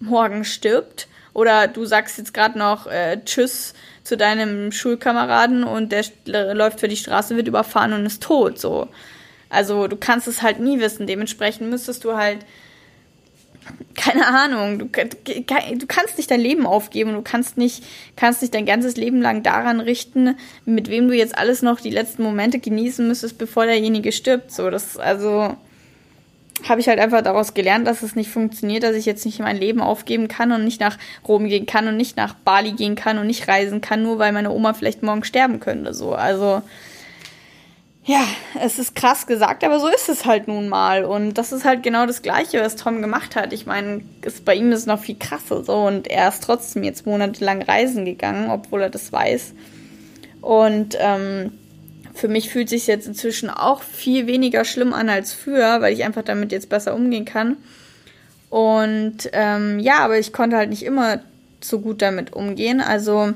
morgen 0.00 0.44
stirbt. 0.44 1.08
Oder 1.34 1.68
du 1.68 1.84
sagst 1.84 2.16
jetzt 2.16 2.32
gerade 2.32 2.58
noch 2.58 2.86
äh, 2.86 3.20
Tschüss 3.24 3.74
zu 4.02 4.16
deinem 4.16 4.72
Schulkameraden 4.72 5.64
und 5.64 5.92
der 5.92 6.04
läuft 6.54 6.80
für 6.80 6.88
die 6.88 6.96
Straße, 6.96 7.36
wird 7.36 7.48
überfahren 7.48 7.92
und 7.92 8.06
ist 8.06 8.22
tot. 8.22 8.58
So. 8.58 8.88
Also 9.48 9.86
du 9.88 9.96
kannst 9.96 10.28
es 10.28 10.42
halt 10.42 10.60
nie 10.60 10.80
wissen. 10.80 11.06
Dementsprechend 11.06 11.70
müsstest 11.70 12.04
du 12.04 12.16
halt, 12.16 12.38
keine 13.94 14.26
Ahnung, 14.26 14.78
du, 14.78 14.84
du 14.86 15.86
kannst 15.86 16.16
nicht 16.16 16.30
dein 16.30 16.40
Leben 16.40 16.66
aufgeben. 16.66 17.12
Du 17.12 17.22
kannst 17.22 17.56
nicht, 17.56 17.84
kannst 18.16 18.42
nicht 18.42 18.54
dein 18.54 18.66
ganzes 18.66 18.96
Leben 18.96 19.20
lang 19.20 19.42
daran 19.42 19.80
richten, 19.80 20.36
mit 20.64 20.90
wem 20.90 21.08
du 21.08 21.14
jetzt 21.14 21.36
alles 21.36 21.62
noch 21.62 21.80
die 21.80 21.90
letzten 21.90 22.22
Momente 22.22 22.58
genießen 22.58 23.06
müsstest, 23.06 23.38
bevor 23.38 23.66
derjenige 23.66 24.12
stirbt. 24.12 24.52
So, 24.52 24.70
das, 24.70 24.96
also 24.96 25.56
habe 26.68 26.80
ich 26.80 26.88
halt 26.88 26.98
einfach 26.98 27.22
daraus 27.22 27.54
gelernt, 27.54 27.86
dass 27.86 28.02
es 28.02 28.16
nicht 28.16 28.30
funktioniert, 28.30 28.82
dass 28.82 28.96
ich 28.96 29.04
jetzt 29.04 29.24
nicht 29.24 29.40
mein 29.40 29.58
Leben 29.58 29.80
aufgeben 29.80 30.28
kann 30.28 30.52
und 30.52 30.64
nicht 30.64 30.80
nach 30.80 30.98
Rom 31.26 31.46
gehen 31.46 31.66
kann 31.66 31.86
und 31.86 31.96
nicht 31.96 32.16
nach 32.16 32.34
Bali 32.34 32.72
gehen 32.72 32.94
kann 32.94 33.18
und 33.18 33.26
nicht 33.26 33.46
reisen 33.46 33.80
kann, 33.80 34.02
nur 34.02 34.18
weil 34.18 34.32
meine 34.32 34.50
Oma 34.50 34.72
vielleicht 34.72 35.02
morgen 35.02 35.24
sterben 35.24 35.60
könnte. 35.60 35.92
So, 35.92 36.14
also 36.14 36.62
ja, 38.06 38.24
es 38.60 38.78
ist 38.78 38.94
krass 38.94 39.26
gesagt, 39.26 39.64
aber 39.64 39.80
so 39.80 39.88
ist 39.88 40.08
es 40.08 40.24
halt 40.26 40.46
nun 40.46 40.68
mal. 40.68 41.04
Und 41.04 41.34
das 41.34 41.50
ist 41.50 41.64
halt 41.64 41.82
genau 41.82 42.06
das 42.06 42.22
Gleiche, 42.22 42.60
was 42.60 42.76
Tom 42.76 43.02
gemacht 43.02 43.34
hat. 43.34 43.52
Ich 43.52 43.66
meine, 43.66 44.00
bei 44.44 44.54
ihm 44.54 44.70
ist 44.70 44.80
es 44.80 44.86
noch 44.86 45.00
viel 45.00 45.16
krasser 45.18 45.64
so. 45.64 45.74
Und 45.74 46.06
er 46.06 46.28
ist 46.28 46.44
trotzdem 46.44 46.84
jetzt 46.84 47.04
monatelang 47.04 47.62
reisen 47.62 48.04
gegangen, 48.04 48.48
obwohl 48.48 48.82
er 48.82 48.90
das 48.90 49.12
weiß. 49.12 49.54
Und 50.40 50.96
ähm, 51.00 51.50
für 52.14 52.28
mich 52.28 52.48
fühlt 52.48 52.68
sich 52.68 52.86
jetzt 52.86 53.08
inzwischen 53.08 53.50
auch 53.50 53.82
viel 53.82 54.28
weniger 54.28 54.64
schlimm 54.64 54.92
an 54.92 55.08
als 55.08 55.32
früher, 55.32 55.80
weil 55.80 55.92
ich 55.92 56.04
einfach 56.04 56.22
damit 56.22 56.52
jetzt 56.52 56.68
besser 56.68 56.94
umgehen 56.94 57.24
kann. 57.24 57.56
Und 58.50 59.30
ähm, 59.32 59.80
ja, 59.80 59.98
aber 59.98 60.16
ich 60.16 60.32
konnte 60.32 60.56
halt 60.56 60.70
nicht 60.70 60.84
immer 60.84 61.22
so 61.60 61.80
gut 61.80 62.02
damit 62.02 62.34
umgehen. 62.34 62.80
Also 62.80 63.34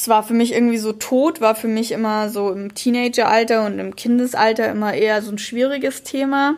es 0.00 0.08
war 0.08 0.22
für 0.22 0.32
mich 0.32 0.54
irgendwie 0.54 0.78
so 0.78 0.94
tot, 0.94 1.42
war 1.42 1.54
für 1.54 1.68
mich 1.68 1.92
immer 1.92 2.30
so 2.30 2.50
im 2.52 2.72
Teenageralter 2.72 3.66
und 3.66 3.78
im 3.78 3.96
Kindesalter 3.96 4.70
immer 4.70 4.94
eher 4.94 5.20
so 5.20 5.30
ein 5.30 5.36
schwieriges 5.36 6.04
Thema. 6.04 6.56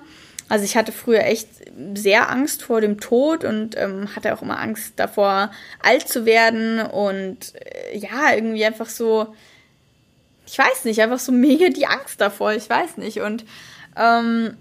Also 0.49 0.65
ich 0.65 0.77
hatte 0.77 0.93
früher 0.93 1.25
echt 1.25 1.49
sehr 1.95 2.31
Angst 2.31 2.63
vor 2.63 2.81
dem 2.81 3.01
Tod 3.01 3.43
und 3.45 3.77
ähm, 3.77 4.15
hatte 4.15 4.33
auch 4.33 4.43
immer 4.43 4.61
Angst 4.61 4.93
davor, 4.95 5.51
alt 5.83 6.09
zu 6.09 6.25
werden 6.25 6.83
und 6.83 7.55
äh, 7.57 7.99
ja, 7.99 8.33
irgendwie 8.33 8.65
einfach 8.65 8.89
so, 8.89 9.35
ich 10.47 10.57
weiß 10.57 10.85
nicht, 10.85 11.03
einfach 11.03 11.19
so 11.19 11.33
mega 11.33 11.69
die 11.69 11.87
Angst 11.87 12.21
davor, 12.21 12.53
ich 12.53 12.71
weiß 12.71 12.99
nicht. 12.99 13.23
Und 13.23 13.45
ähm, 13.97 14.57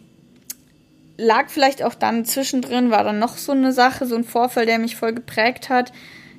lag 1.17 1.49
vielleicht 1.49 1.83
auch 1.83 1.93
dann 1.93 2.25
zwischendrin, 2.25 2.89
war 2.89 3.03
dann 3.03 3.19
noch 3.19 3.37
so 3.37 3.51
eine 3.51 3.73
Sache, 3.73 4.07
so 4.07 4.15
ein 4.15 4.23
Vorfall, 4.23 4.65
der 4.65 4.79
mich 4.79 4.95
voll 4.95 5.13
geprägt 5.13 5.69
hat. 5.69 5.93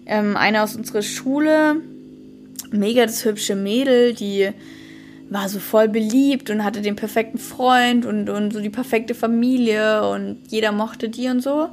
Ähm, 0.07 0.37
eine 0.37 0.65
aus 0.65 0.75
unserer 0.75 1.03
Schule, 1.03 1.77
mega 2.71 3.07
das 3.07 3.25
hübsche 3.25 3.57
Mädel, 3.57 4.15
die 4.15 4.51
war 5.31 5.49
so 5.49 5.59
voll 5.61 5.89
beliebt 5.89 6.51
und 6.51 6.63
hatte 6.63 6.83
den 6.83 6.97
perfekten 6.97 7.39
Freund 7.39 8.05
und, 8.05 8.29
und 8.29 8.53
so 8.53 8.61
die 8.61 8.71
perfekte 8.71 9.15
Familie 9.15 10.07
und 10.09 10.43
jeder 10.49 10.73
mochte 10.73 11.09
die 11.09 11.29
und 11.29 11.41
so. 11.41 11.71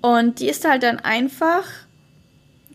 Und 0.00 0.38
die 0.38 0.48
ist 0.48 0.68
halt 0.68 0.84
dann 0.84 1.00
einfach 1.00 1.64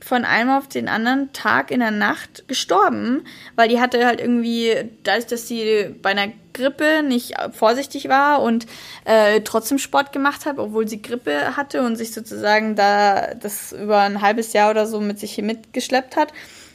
von 0.04 0.26
einem 0.26 0.50
auf 0.50 0.68
den 0.68 0.90
anderen 0.90 1.32
Tag 1.32 1.72
in 1.72 1.80
der 1.80 1.92
Nacht 1.92 2.48
gestorben, 2.48 3.24
weil 3.56 3.70
die 3.70 3.80
hatte 3.80 4.06
halt 4.06 4.20
irgendwie, 4.20 4.90
dadurch, 5.04 5.28
dass 5.28 5.48
sie 5.48 5.96
bei 6.02 6.10
einer 6.10 6.34
Grippe 6.52 7.04
nicht 7.04 7.36
vorsichtig 7.52 8.10
war 8.10 8.42
und 8.42 8.68
äh, 9.06 9.40
trotzdem 9.42 9.78
Sport 9.78 10.12
gemacht 10.12 10.46
hat, 10.46 10.60
obwohl 10.60 10.88
sie 10.88 11.02
Grippe 11.02 11.56
hatte 11.56 11.82
und 11.82 11.96
sich 11.96 12.14
sozusagen 12.14 12.76
da 12.76 13.34
das 13.34 13.72
über 13.72 14.02
ein 14.02 14.22
halbes 14.22 14.52
Jahr 14.52 14.70
oder 14.72 14.86
so 14.86 15.00
mit 15.00 15.20
sich 15.20 15.38
mitgeschleppt 15.42 16.18
hat, 16.18 16.34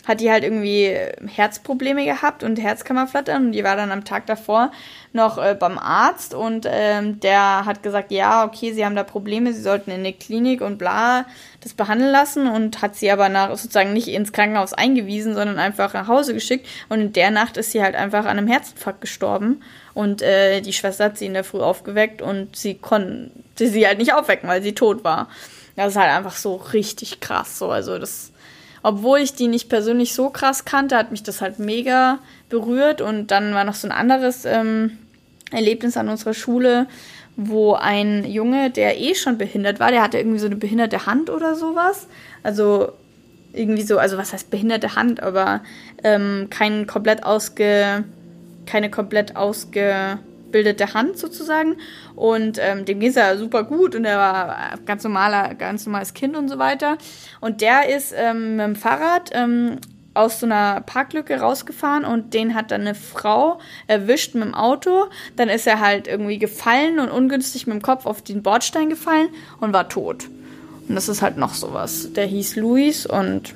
hat 0.09 0.21
die 0.21 0.31
halt 0.31 0.43
irgendwie 0.43 0.97
Herzprobleme 1.27 2.07
gehabt 2.07 2.43
und 2.43 2.57
Herzkammerflattern. 2.59 3.47
Und 3.47 3.53
die 3.53 3.63
war 3.63 3.77
dann 3.77 3.93
am 3.93 4.07
Tag 4.07 4.25
davor 4.25 4.73
noch 5.13 5.37
äh, 5.37 5.55
beim 5.55 5.79
Arzt. 5.79 6.33
Und 6.33 6.67
ähm, 6.67 7.21
der 7.21 7.67
hat 7.67 7.83
gesagt, 7.83 8.11
ja, 8.11 8.47
okay, 8.47 8.73
sie 8.73 8.87
haben 8.87 8.97
da 8.97 9.05
Probleme, 9.05 9.53
sie 9.53 9.61
sollten 9.61 9.91
in 9.91 10.01
eine 10.01 10.15
Klinik 10.15 10.63
und 10.63 10.79
bla 10.79 11.27
das 11.61 11.75
behandeln 11.75 12.11
lassen. 12.11 12.49
Und 12.49 12.81
hat 12.81 12.97
sie 12.97 13.11
aber 13.11 13.29
nach 13.29 13.51
sozusagen 13.51 13.93
nicht 13.93 14.09
ins 14.09 14.33
Krankenhaus 14.33 14.73
eingewiesen, 14.73 15.35
sondern 15.35 15.59
einfach 15.59 15.93
nach 15.93 16.09
Hause 16.09 16.33
geschickt. 16.33 16.67
Und 16.89 17.01
in 17.01 17.13
der 17.13 17.31
Nacht 17.31 17.59
ist 17.59 17.73
sie 17.73 17.83
halt 17.83 17.95
einfach 17.95 18.25
an 18.25 18.39
einem 18.39 18.49
Herzinfarkt 18.49 19.03
gestorben. 19.03 19.63
Und 19.93 20.23
äh, 20.23 20.63
die 20.63 20.73
Schwester 20.73 21.05
hat 21.05 21.19
sie 21.19 21.27
in 21.27 21.35
der 21.35 21.45
Früh 21.45 21.61
aufgeweckt 21.61 22.23
und 22.23 22.57
sie 22.57 22.77
konnte 22.77 23.31
sie 23.57 23.87
halt 23.87 23.99
nicht 23.99 24.15
aufwecken, 24.15 24.49
weil 24.49 24.63
sie 24.63 24.75
tot 24.75 25.05
war. 25.05 25.29
Das 25.77 25.89
ist 25.89 25.97
halt 25.97 26.11
einfach 26.11 26.37
so 26.37 26.57
richtig 26.57 27.21
krass 27.21 27.59
so, 27.59 27.71
also 27.71 27.99
das 27.99 28.33
obwohl 28.83 29.19
ich 29.19 29.35
die 29.35 29.49
nicht 29.49 29.69
persönlich 29.69 30.15
so 30.15 30.31
krass 30.31 30.65
kannte, 30.65 30.97
hat 30.97 31.11
mich 31.11 31.23
das 31.23 31.41
halt 31.41 31.59
mega 31.59 32.19
berührt. 32.49 33.01
Und 33.01 33.31
dann 33.31 33.55
war 33.55 33.65
noch 33.65 33.75
so 33.75 33.89
ein 33.89 33.93
anderes 33.93 34.45
ähm, 34.45 34.99
Erlebnis 35.51 35.97
an 35.97 36.09
unserer 36.09 36.35
Schule, 36.35 36.87
wo 37.37 37.75
ein 37.75 38.25
Junge, 38.25 38.71
der 38.71 39.01
eh 39.01 39.15
schon 39.15 39.39
behindert 39.39 39.81
war, 39.81 39.91
der 39.91 40.03
hatte 40.03 40.19
irgendwie 40.19 40.41
so 40.41 40.47
eine 40.47 40.57
behinderte 40.57 41.07
Hand 41.07 41.31
oder 41.31 41.55
sowas. 41.55 42.09
Also 42.43 42.93
irgendwie 43.53 43.83
so, 43.83 43.99
also 43.99 44.19
was 44.19 44.33
heißt 44.33 44.51
behinderte 44.51 44.95
Hand, 44.95 45.23
aber 45.23 45.63
ähm, 46.05 46.49
kein 46.51 46.87
komplett 46.87 47.25
ausge, 47.25 48.05
keine 48.67 48.91
komplett 48.91 49.37
ausge 49.37 50.19
bildete 50.51 50.95
Hand 50.95 51.19
sozusagen. 51.19 51.77
Und 52.15 52.59
ähm, 52.61 52.85
dem 52.85 53.01
ging 53.01 53.11
es 53.11 53.17
ja 53.17 53.37
super 53.37 53.65
gut 53.65 53.95
und 53.95 54.05
er 54.05 54.19
war 54.19 54.79
ganz 54.85 55.05
normaler, 55.05 55.55
ganz 55.55 55.87
normales 55.87 56.15
Kind 56.15 56.37
und 56.37 56.49
so 56.49 56.59
weiter. 56.59 56.99
Und 57.41 57.61
der 57.61 57.95
ist 57.95 58.15
ähm, 58.17 58.57
mit 58.57 58.67
dem 58.67 58.77
Fahrrad 58.77 59.31
ähm, 59.33 59.79
aus 60.15 60.41
so 60.41 60.47
einer 60.47 60.81
Parklücke 60.81 61.41
rausgefahren 61.41 62.05
und 62.05 62.35
den 62.35 62.55
hat 62.55 62.73
dann 62.73 62.81
eine 62.81 62.95
Frau 62.95 63.61
erwischt 63.87 64.35
mit 64.35 64.45
dem 64.45 64.55
Auto. 64.55 65.07
Dann 65.37 65.49
ist 65.49 65.67
er 65.67 65.81
halt 65.81 66.09
irgendwie 66.09 66.39
gefallen 66.39 66.99
und 66.99 67.09
ungünstig 67.09 67.67
mit 67.67 67.75
dem 67.75 67.83
Kopf 67.83 68.05
auf 68.05 68.23
den 68.23 68.43
Bordstein 68.43 68.91
gefallen 68.91 69.29
und 69.61 69.73
war 69.73 69.89
tot. 69.89 70.29
Und 70.89 70.95
das 70.95 71.09
ist 71.09 71.23
halt 71.23 71.37
noch 71.37 71.55
sowas. 71.55 72.13
Der 72.15 72.27
hieß 72.27 72.57
Luis 72.57 73.07
und 73.07 73.55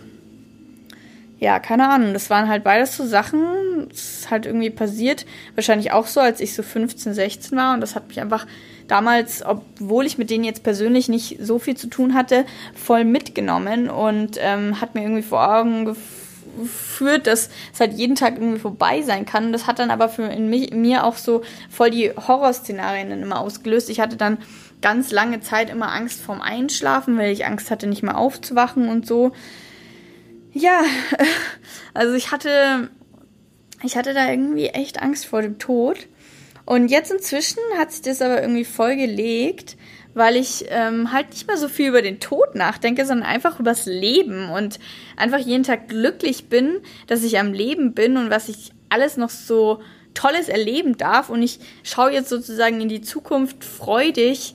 ja, 1.43 1.59
keine 1.59 1.89
Ahnung. 1.89 2.13
Das 2.13 2.31
waren 2.31 2.49
halt 2.49 2.63
beides 2.63 2.97
so 2.97 3.05
Sachen. 3.05 3.89
Das 3.89 4.21
ist 4.21 4.31
halt 4.31 4.47
irgendwie 4.47 4.71
passiert. 4.71 5.27
Wahrscheinlich 5.57 5.91
auch 5.91 6.07
so, 6.07 6.21
als 6.21 6.39
ich 6.39 6.55
so 6.55 6.63
15, 6.63 7.15
16 7.15 7.59
war. 7.59 7.75
Und 7.75 7.81
das 7.81 7.97
hat 7.97 8.07
mich 8.07 8.21
einfach 8.21 8.47
damals, 8.87 9.45
obwohl 9.45 10.07
ich 10.07 10.19
mit 10.19 10.31
denen 10.31 10.45
jetzt 10.45 10.63
persönlich 10.63 11.09
nicht 11.09 11.39
so 11.41 11.59
viel 11.59 11.77
zu 11.77 11.89
tun 11.89 12.15
hatte, 12.15 12.45
voll 12.77 13.05
mitgenommen 13.05 13.91
und 13.91 14.39
ähm, 14.41 14.81
hat 14.81 14.95
mir 14.95 15.03
irgendwie 15.03 15.23
vor 15.23 15.45
Augen 15.45 15.85
geführt, 15.85 17.27
dass 17.27 17.51
es 17.73 17.81
halt 17.81 17.95
jeden 17.95 18.15
Tag 18.15 18.35
irgendwie 18.37 18.61
vorbei 18.61 19.03
sein 19.03 19.27
kann. 19.27 19.47
Und 19.47 19.53
das 19.53 19.67
hat 19.67 19.81
dann 19.81 19.91
aber 19.91 20.09
für 20.09 20.29
mich, 20.29 20.73
mir 20.73 21.03
auch 21.03 21.17
so 21.17 21.43
voll 21.69 21.91
die 21.91 22.13
Horrorszenarien 22.13 23.11
dann 23.11 23.23
immer 23.23 23.41
ausgelöst. 23.41 23.91
Ich 23.91 23.99
hatte 23.99 24.17
dann 24.17 24.39
ganz 24.81 25.11
lange 25.11 25.41
Zeit 25.41 25.71
immer 25.71 25.91
Angst 25.91 26.21
vorm 26.21 26.41
Einschlafen, 26.41 27.19
weil 27.19 27.33
ich 27.33 27.47
Angst 27.47 27.73
hatte, 27.73 27.89
nicht 27.89 28.05
mehr 28.05 28.17
aufzuwachen 28.17 28.89
und 28.89 29.09
so. 29.09 29.33
Ja, 30.53 30.83
also 31.95 32.15
ich 32.15 32.31
hatte, 32.31 32.91
ich 33.83 33.97
hatte 33.97 34.15
da 34.15 34.29
irgendwie 34.29 34.67
echt 34.67 35.01
Angst 35.03 35.27
vor 35.27 35.43
dem 35.43 35.59
Tod. 35.59 36.07
Und 36.65 36.89
jetzt 36.89 37.11
inzwischen 37.11 37.59
hat 37.77 37.93
sich 37.93 38.03
das 38.03 38.23
aber 38.23 38.41
irgendwie 38.41 38.65
voll 38.65 38.97
gelegt, 38.97 39.77
weil 40.15 40.37
ich 40.37 40.67
ähm, 40.69 41.13
halt 41.13 41.31
nicht 41.31 41.49
mehr 41.49 41.57
so 41.57 41.69
viel 41.69 41.89
über 41.89 42.03
den 42.03 42.21
Tod 42.21 42.55
nachdenke, 42.55 43.05
sondern 43.05 43.27
einfach 43.27 43.59
übers 43.59 43.87
Leben 43.87 44.51
und 44.51 44.79
einfach 45.17 45.39
jeden 45.39 45.65
Tag 45.65 45.89
glücklich 45.89 46.49
bin, 46.49 46.81
dass 47.07 47.25
ich 47.25 47.39
am 47.39 47.53
Leben 47.53 47.95
bin 47.95 48.17
und 48.17 48.31
was 48.31 48.49
ich 48.49 48.73
alles 48.91 49.17
noch 49.17 49.31
so 49.31 49.81
Tolles 50.15 50.49
erleben 50.49 50.97
darf. 50.99 51.31
Und 51.31 51.43
ich 51.43 51.59
schaue 51.83 52.13
jetzt 52.13 52.29
sozusagen 52.29 52.81
in 52.81 52.89
die 52.89 53.01
Zukunft 53.01 53.65
freudig 53.65 54.55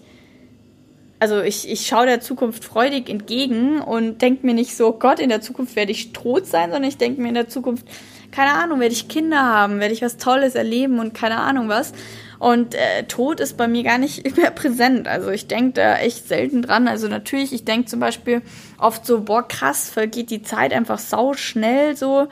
also 1.20 1.42
ich, 1.42 1.70
ich 1.70 1.88
schaue 1.88 2.06
der 2.06 2.22
Zukunft 2.22 2.64
freudig 2.64 3.10
entgegen 3.10 3.82
und 3.82 4.22
denke 4.22 4.46
mir 4.46 4.54
nicht 4.54 4.76
so, 4.76 4.94
Gott, 4.94 5.20
in 5.20 5.30
der 5.30 5.42
Zukunft 5.42 5.76
werde 5.76 5.92
ich 5.92 6.14
tot 6.14 6.46
sein, 6.46 6.72
sondern 6.72 6.90
ich 6.90 6.98
denke 6.98 7.22
mir 7.22 7.30
in 7.30 7.34
der 7.34 7.48
Zukunft, 7.48 7.88
keine 8.32 8.54
Ahnung, 8.54 8.80
werde 8.80 8.94
ich 8.94 9.08
Kinder 9.08 9.42
haben, 9.42 9.80
werde 9.80 9.94
ich 9.94 10.02
was 10.02 10.18
Tolles 10.18 10.56
erleben 10.56 11.00
und 11.00 11.14
keine 11.14 11.38
Ahnung 11.38 11.70
was. 11.70 11.94
Und 12.40 12.76
äh, 12.76 13.04
Tod 13.08 13.40
ist 13.40 13.58
bei 13.58 13.68
mir 13.68 13.82
gar 13.84 13.98
nicht 13.98 14.38
mehr 14.38 14.52
präsent. 14.52 15.08
Also 15.08 15.30
ich 15.32 15.48
denke 15.48 15.74
da 15.74 15.98
echt 15.98 16.28
selten 16.28 16.62
dran. 16.62 16.88
Also 16.88 17.08
natürlich, 17.08 17.52
ich 17.52 17.66
denke 17.66 17.88
zum 17.88 18.00
Beispiel 18.00 18.44
oft 18.78 19.06
so, 19.06 19.22
boah, 19.22 19.48
krass, 19.48 19.90
vergeht 19.90 20.30
die 20.30 20.44
Zeit 20.44 20.72
einfach 20.72 21.00
sau 21.00 21.34
schnell 21.34 21.96
so. 21.96 22.28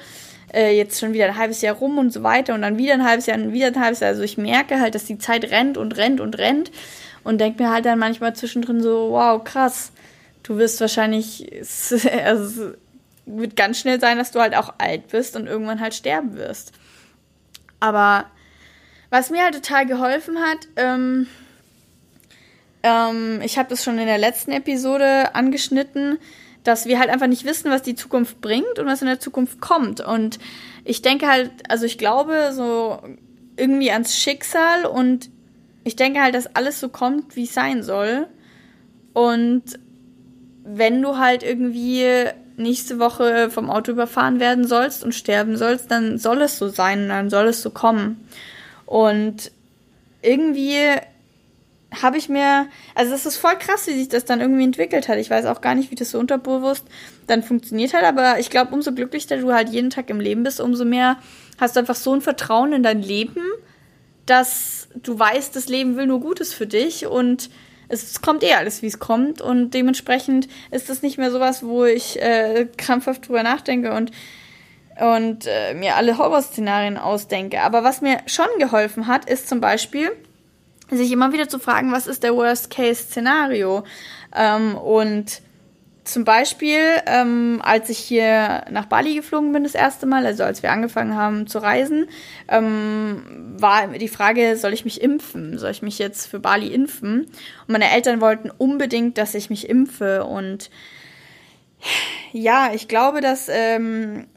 Äh, 0.54 0.78
jetzt 0.78 1.00
schon 1.00 1.14
wieder 1.14 1.26
ein 1.26 1.38
halbes 1.38 1.62
Jahr 1.62 1.76
rum 1.76 1.98
und 1.98 2.14
so 2.14 2.22
weiter 2.22 2.54
und 2.54 2.62
dann 2.62 2.78
wieder 2.78 2.94
ein 2.94 3.04
halbes 3.04 3.26
Jahr 3.26 3.38
und 3.40 3.52
wieder 3.52 3.68
ein 3.68 3.80
halbes 3.80 4.02
Jahr. 4.02 4.12
Also 4.12 4.22
ich 4.22 4.38
merke 4.38 4.80
halt, 4.80 4.94
dass 4.94 5.06
die 5.06 5.18
Zeit 5.18 5.50
rennt 5.50 5.78
und 5.78 5.98
rennt 5.98 6.22
und 6.22 6.38
rennt 6.38 6.72
und 7.26 7.40
denke 7.40 7.64
mir 7.64 7.72
halt 7.72 7.86
dann 7.86 8.00
manchmal 8.00 8.36
zwischendrin 8.36 8.82
so, 8.82 9.10
wow, 9.12 9.44
krass, 9.44 9.92
du 10.44 10.58
wirst 10.58 10.80
wahrscheinlich, 10.80 11.52
also 12.24 12.72
wird 13.26 13.56
ganz 13.56 13.80
schnell 13.80 14.00
sein, 14.00 14.18
dass 14.18 14.32
du 14.32 14.40
halt 14.40 14.56
auch 14.56 14.76
alt 14.78 15.08
bist 15.10 15.36
und 15.36 15.48
irgendwann 15.48 15.82
halt 15.82 15.96
sterben 15.96 16.38
wirst. 16.38 16.72
Aber 17.80 18.26
was 19.10 19.32
mir 19.32 19.44
halt 19.44 19.56
total 19.56 19.88
geholfen 19.88 20.38
hat, 20.40 20.68
ähm, 20.76 21.28
ähm, 22.84 23.42
ich 23.44 23.58
habe 23.58 23.70
das 23.70 23.84
schon 23.84 23.98
in 23.98 24.06
der 24.06 24.20
letzten 24.20 24.52
Episode 24.52 25.34
angeschnitten, 25.34 26.20
dass 26.64 26.86
wir 26.86 27.00
halt 27.00 27.10
einfach 27.10 27.28
nicht 27.28 27.44
wissen, 27.44 27.72
was 27.72 27.82
die 27.82 27.96
Zukunft 27.96 28.40
bringt 28.40 28.78
und 28.78 28.86
was 28.86 29.02
in 29.02 29.08
der 29.08 29.20
Zukunft 29.20 29.62
kommt. 29.62 30.00
Und 30.00 30.38
ich 30.84 31.02
denke 31.02 31.28
halt, 31.28 31.52
also 31.70 31.86
ich 31.86 31.98
glaube 31.98 32.52
so 32.54 33.02
irgendwie 33.58 33.90
ans 33.90 34.16
Schicksal 34.16 34.86
und 34.86 35.32
ich 35.86 35.96
denke 35.96 36.22
halt, 36.22 36.36
dass 36.36 36.54
alles 36.56 36.80
so 36.80 36.90
kommt, 36.90 37.36
wie 37.36 37.44
es 37.44 37.54
sein 37.54 37.84
soll. 37.84 38.28
Und 39.14 39.64
wenn 40.64 41.02
du 41.02 41.18
halt 41.18 41.44
irgendwie 41.44 42.26
nächste 42.58 43.00
Woche 43.00 43.52
vom 43.52 43.70
Auto 43.70 43.92
überfahren 43.92 44.40
werden 44.40 44.68
sollst 44.68 45.04
und 45.04 45.14
sterben 45.14 45.58
sollst, 45.58 45.92
dann 45.92 46.18
soll 46.18 46.42
es 46.42 46.58
so 46.58 46.68
sein 46.70 47.04
und 47.04 47.10
dann 47.10 47.30
soll 47.30 47.48
es 47.48 47.62
so 47.62 47.70
kommen. 47.70 48.28
Und 48.88 49.52
irgendwie 50.24 50.80
habe 52.02 52.18
ich 52.18 52.30
mir, 52.30 52.66
also 52.96 53.12
das 53.12 53.28
ist 53.28 53.38
voll 53.38 53.56
krass, 53.60 53.86
wie 53.86 53.94
sich 53.94 54.10
das 54.10 54.26
dann 54.26 54.42
irgendwie 54.42 54.64
entwickelt 54.64 55.08
hat. 55.08 55.20
Ich 55.20 55.30
weiß 55.30 55.46
auch 55.46 55.62
gar 55.62 55.76
nicht, 55.76 55.92
wie 55.92 55.96
das 55.96 56.12
so 56.12 56.20
unterbewusst 56.20 56.86
dann 57.28 57.44
funktioniert 57.44 57.94
hat, 57.94 58.04
aber 58.04 58.40
ich 58.40 58.50
glaube, 58.50 58.74
umso 58.74 58.92
glücklicher 58.92 59.38
du 59.38 59.54
halt 59.54 59.70
jeden 59.70 59.92
Tag 59.92 60.10
im 60.10 60.20
Leben 60.20 60.42
bist, 60.42 60.60
umso 60.60 60.84
mehr 60.84 61.18
hast 61.60 61.76
du 61.76 61.80
einfach 61.80 61.96
so 61.96 62.14
ein 62.14 62.22
Vertrauen 62.22 62.74
in 62.74 62.82
dein 62.82 63.04
Leben, 63.04 63.42
dass 64.26 64.88
du 64.96 65.18
weißt, 65.18 65.56
das 65.56 65.68
Leben 65.68 65.98
will 65.98 66.08
nur 66.08 66.20
Gutes 66.20 66.54
für 66.54 66.68
dich 66.68 67.06
und 67.06 67.50
es 67.88 68.22
kommt 68.22 68.44
eh 68.44 68.54
alles, 68.54 68.82
wie 68.82 68.88
es 68.88 69.00
kommt 69.00 69.42
und 69.42 69.72
dementsprechend 69.72 70.48
ist 70.72 70.90
das 70.90 71.02
nicht 71.02 71.18
mehr 71.18 71.32
sowas, 71.32 71.64
wo 71.64 71.86
ich 71.86 72.20
äh, 72.22 72.68
krampfhaft 72.78 73.28
drüber 73.28 73.44
nachdenke 73.44 73.94
und 73.94 74.12
und 75.00 75.46
äh, 75.46 75.74
mir 75.74 75.98
alle 75.98 76.18
Horrorszenarien 76.18 76.98
ausdenke. 76.98 77.62
Aber 77.62 77.84
was 77.84 78.02
mir 78.02 78.20
schon 78.28 78.48
geholfen 78.60 79.08
hat, 79.08 79.30
ist 79.30 79.50
zum 79.50 79.60
Beispiel, 79.60 80.12
sich 80.90 81.12
immer 81.12 81.34
wieder 81.34 81.50
zu 81.50 81.60
fragen, 81.60 81.92
was 81.92 82.08
ist 82.08 82.24
der 82.24 82.36
Worst-Case-Szenario? 82.36 83.84
Ähm, 84.34 84.78
und 84.78 85.42
zum 86.06 86.24
Beispiel, 86.24 86.80
ähm, 87.08 87.62
als 87.64 87.90
ich 87.90 87.98
hier 87.98 88.64
nach 88.70 88.86
Bali 88.86 89.16
geflogen 89.16 89.52
bin 89.52 89.64
das 89.64 89.74
erste 89.74 90.06
Mal, 90.06 90.26
also 90.26 90.44
als 90.44 90.62
wir 90.62 90.72
angefangen 90.72 91.16
haben 91.16 91.48
zu 91.48 91.58
reisen, 91.58 92.08
ähm, 92.48 93.24
war 93.58 93.88
die 93.88 94.08
Frage, 94.08 94.56
soll 94.56 94.74
ich 94.74 94.86
mich 94.86 95.02
impfen? 95.02 95.58
Soll 95.58 95.72
ich 95.72 95.82
mich 95.82 95.98
jetzt 95.98 96.28
für 96.28 96.40
Bali 96.40 96.68
impfen? 96.68 97.22
Und 97.22 97.70
meine 97.70 97.90
Eltern 97.92 98.22
wollten 98.22 98.52
unbedingt, 98.52 99.18
dass 99.18 99.34
ich 99.34 99.50
mich 99.50 99.68
impfe. 99.68 100.26
Und 100.26 100.70
ja, 102.34 102.72
ich 102.74 102.88
glaube, 102.88 103.20
dass, 103.20 103.50
ähm, 103.50 104.28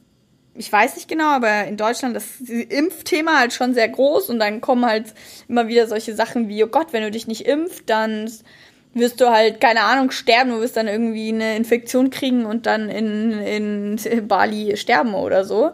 ich 0.54 0.72
weiß 0.72 0.96
nicht 0.96 1.08
genau, 1.08 1.28
aber 1.28 1.64
in 1.64 1.76
Deutschland 1.76 2.16
ist 2.16 2.40
das 2.40 2.48
Impfthema 2.48 3.38
halt 3.38 3.52
schon 3.52 3.75
sehr 3.75 3.88
groß 3.88 4.30
und 4.30 4.40
dann 4.40 4.62
kommen 4.62 4.87
halt 4.87 5.12
immer 5.48 5.68
wieder 5.68 5.87
solche 5.87 6.14
Sachen 6.14 6.48
wie, 6.48 6.64
oh 6.64 6.68
Gott, 6.68 6.92
wenn 6.92 7.02
du 7.02 7.10
dich 7.10 7.26
nicht 7.26 7.46
impft, 7.46 7.90
dann 7.90 8.30
wirst 8.98 9.20
du 9.20 9.30
halt, 9.30 9.60
keine 9.60 9.82
Ahnung, 9.82 10.10
sterben, 10.10 10.50
du 10.50 10.60
wirst 10.60 10.76
dann 10.76 10.88
irgendwie 10.88 11.28
eine 11.28 11.56
Infektion 11.56 12.10
kriegen 12.10 12.46
und 12.46 12.66
dann 12.66 12.88
in, 12.88 13.32
in 13.32 14.28
Bali 14.28 14.76
sterben 14.76 15.14
oder 15.14 15.44
so. 15.44 15.72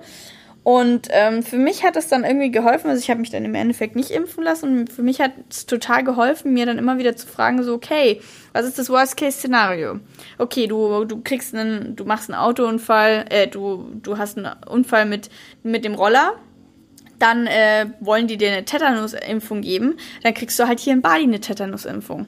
Und 0.65 1.09
ähm, 1.11 1.43
für 1.43 1.59
mich 1.59 1.85
hat 1.85 1.95
es 1.95 2.09
dann 2.09 2.25
irgendwie 2.25 2.51
geholfen, 2.51 2.89
also 2.89 2.99
ich 2.99 3.11
habe 3.11 3.21
mich 3.21 3.29
dann 3.29 3.45
im 3.45 3.55
Endeffekt 3.55 3.97
nicht 3.97 4.11
impfen 4.11 4.43
lassen. 4.43 4.79
Und 4.79 4.93
für 4.93 5.03
mich 5.03 5.21
hat 5.21 5.33
es 5.51 5.67
total 5.67 6.03
geholfen, 6.03 6.55
mir 6.55 6.65
dann 6.65 6.79
immer 6.79 6.97
wieder 6.97 7.15
zu 7.17 7.27
fragen, 7.27 7.63
so, 7.63 7.75
okay, 7.75 8.23
was 8.55 8.65
ist 8.65 8.79
das 8.79 8.89
Worst-Case-Szenario? 8.89 10.01
Okay, 10.39 10.67
du, 10.67 11.05
du 11.05 11.21
kriegst 11.21 11.55
einen, 11.55 11.97
du 11.97 12.07
machst 12.07 12.31
einen 12.31 12.41
Autounfall, 12.41 13.27
äh, 13.29 13.47
du, 13.47 13.91
du 14.03 14.17
hast 14.17 14.39
einen 14.39 14.51
Unfall 14.67 15.05
mit, 15.05 15.29
mit 15.63 15.85
dem 15.85 15.95
Roller, 15.95 16.33
dann 17.19 17.47
äh, 17.47 17.87
wollen 18.01 18.27
die 18.27 18.39
dir 18.39 18.51
eine 18.51 18.65
Tetanus-Impfung 18.65 19.61
geben, 19.61 19.99
dann 20.23 20.33
kriegst 20.33 20.59
du 20.59 20.67
halt 20.67 20.81
hier 20.81 20.95
in 20.95 21.03
Bali 21.03 21.25
eine 21.25 21.41
Tetanus-Impfung 21.41 22.27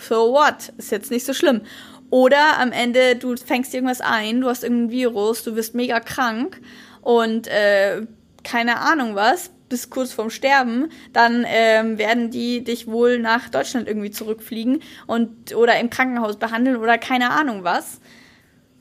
so 0.00 0.32
what? 0.32 0.72
Ist 0.78 0.90
jetzt 0.90 1.10
nicht 1.10 1.26
so 1.26 1.32
schlimm. 1.34 1.62
Oder 2.10 2.58
am 2.58 2.72
Ende, 2.72 3.16
du 3.16 3.36
fängst 3.36 3.74
irgendwas 3.74 4.00
ein, 4.00 4.40
du 4.40 4.48
hast 4.48 4.64
irgendein 4.64 4.90
Virus, 4.90 5.44
du 5.44 5.56
wirst 5.56 5.74
mega 5.74 6.00
krank 6.00 6.60
und 7.02 7.46
äh, 7.48 8.02
keine 8.44 8.78
Ahnung 8.78 9.14
was, 9.14 9.50
bis 9.68 9.90
kurz 9.90 10.14
vorm 10.14 10.30
Sterben, 10.30 10.90
dann 11.12 11.44
ähm, 11.46 11.98
werden 11.98 12.30
die 12.30 12.64
dich 12.64 12.86
wohl 12.86 13.18
nach 13.18 13.50
Deutschland 13.50 13.86
irgendwie 13.86 14.10
zurückfliegen 14.10 14.82
und 15.06 15.54
oder 15.54 15.78
im 15.78 15.90
Krankenhaus 15.90 16.36
behandeln 16.36 16.76
oder 16.76 16.96
keine 16.96 17.30
Ahnung 17.30 17.64
was. 17.64 18.00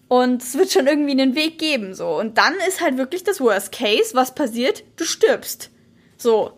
Und 0.08 0.42
es 0.42 0.58
wird 0.58 0.72
schon 0.72 0.88
irgendwie 0.88 1.12
einen 1.12 1.36
Weg 1.36 1.60
geben, 1.60 1.94
so. 1.94 2.18
Und 2.18 2.38
dann 2.38 2.54
ist 2.68 2.80
halt 2.80 2.98
wirklich 2.98 3.26
das 3.26 3.42
Worst 3.42 3.74
Case, 3.74 4.16
was 4.16 4.34
passiert? 4.34 4.86
Du 4.96 5.04
stirbst. 5.04 5.70
So. 6.16 6.54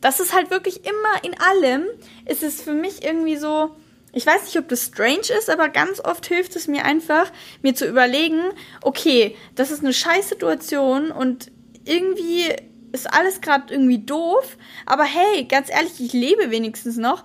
Das 0.00 0.20
ist 0.20 0.32
halt 0.32 0.50
wirklich 0.50 0.84
immer 0.84 1.24
in 1.24 1.34
allem, 1.40 1.84
ist 2.26 2.44
es 2.44 2.60
für 2.62 2.72
mich 2.72 3.04
irgendwie 3.04 3.36
so, 3.36 3.74
ich 4.18 4.26
weiß 4.26 4.46
nicht, 4.46 4.58
ob 4.58 4.66
das 4.66 4.86
strange 4.86 5.30
ist, 5.38 5.48
aber 5.48 5.68
ganz 5.68 6.00
oft 6.00 6.26
hilft 6.26 6.56
es 6.56 6.66
mir 6.66 6.84
einfach, 6.84 7.30
mir 7.62 7.72
zu 7.72 7.86
überlegen, 7.86 8.40
okay, 8.82 9.36
das 9.54 9.70
ist 9.70 9.84
eine 9.84 9.92
Scheißsituation 9.92 11.12
und 11.12 11.52
irgendwie 11.84 12.52
ist 12.90 13.12
alles 13.14 13.40
gerade 13.40 13.72
irgendwie 13.72 14.00
doof, 14.00 14.56
aber 14.86 15.04
hey, 15.04 15.44
ganz 15.44 15.70
ehrlich, 15.70 16.00
ich 16.00 16.12
lebe 16.12 16.50
wenigstens 16.50 16.96
noch. 16.96 17.22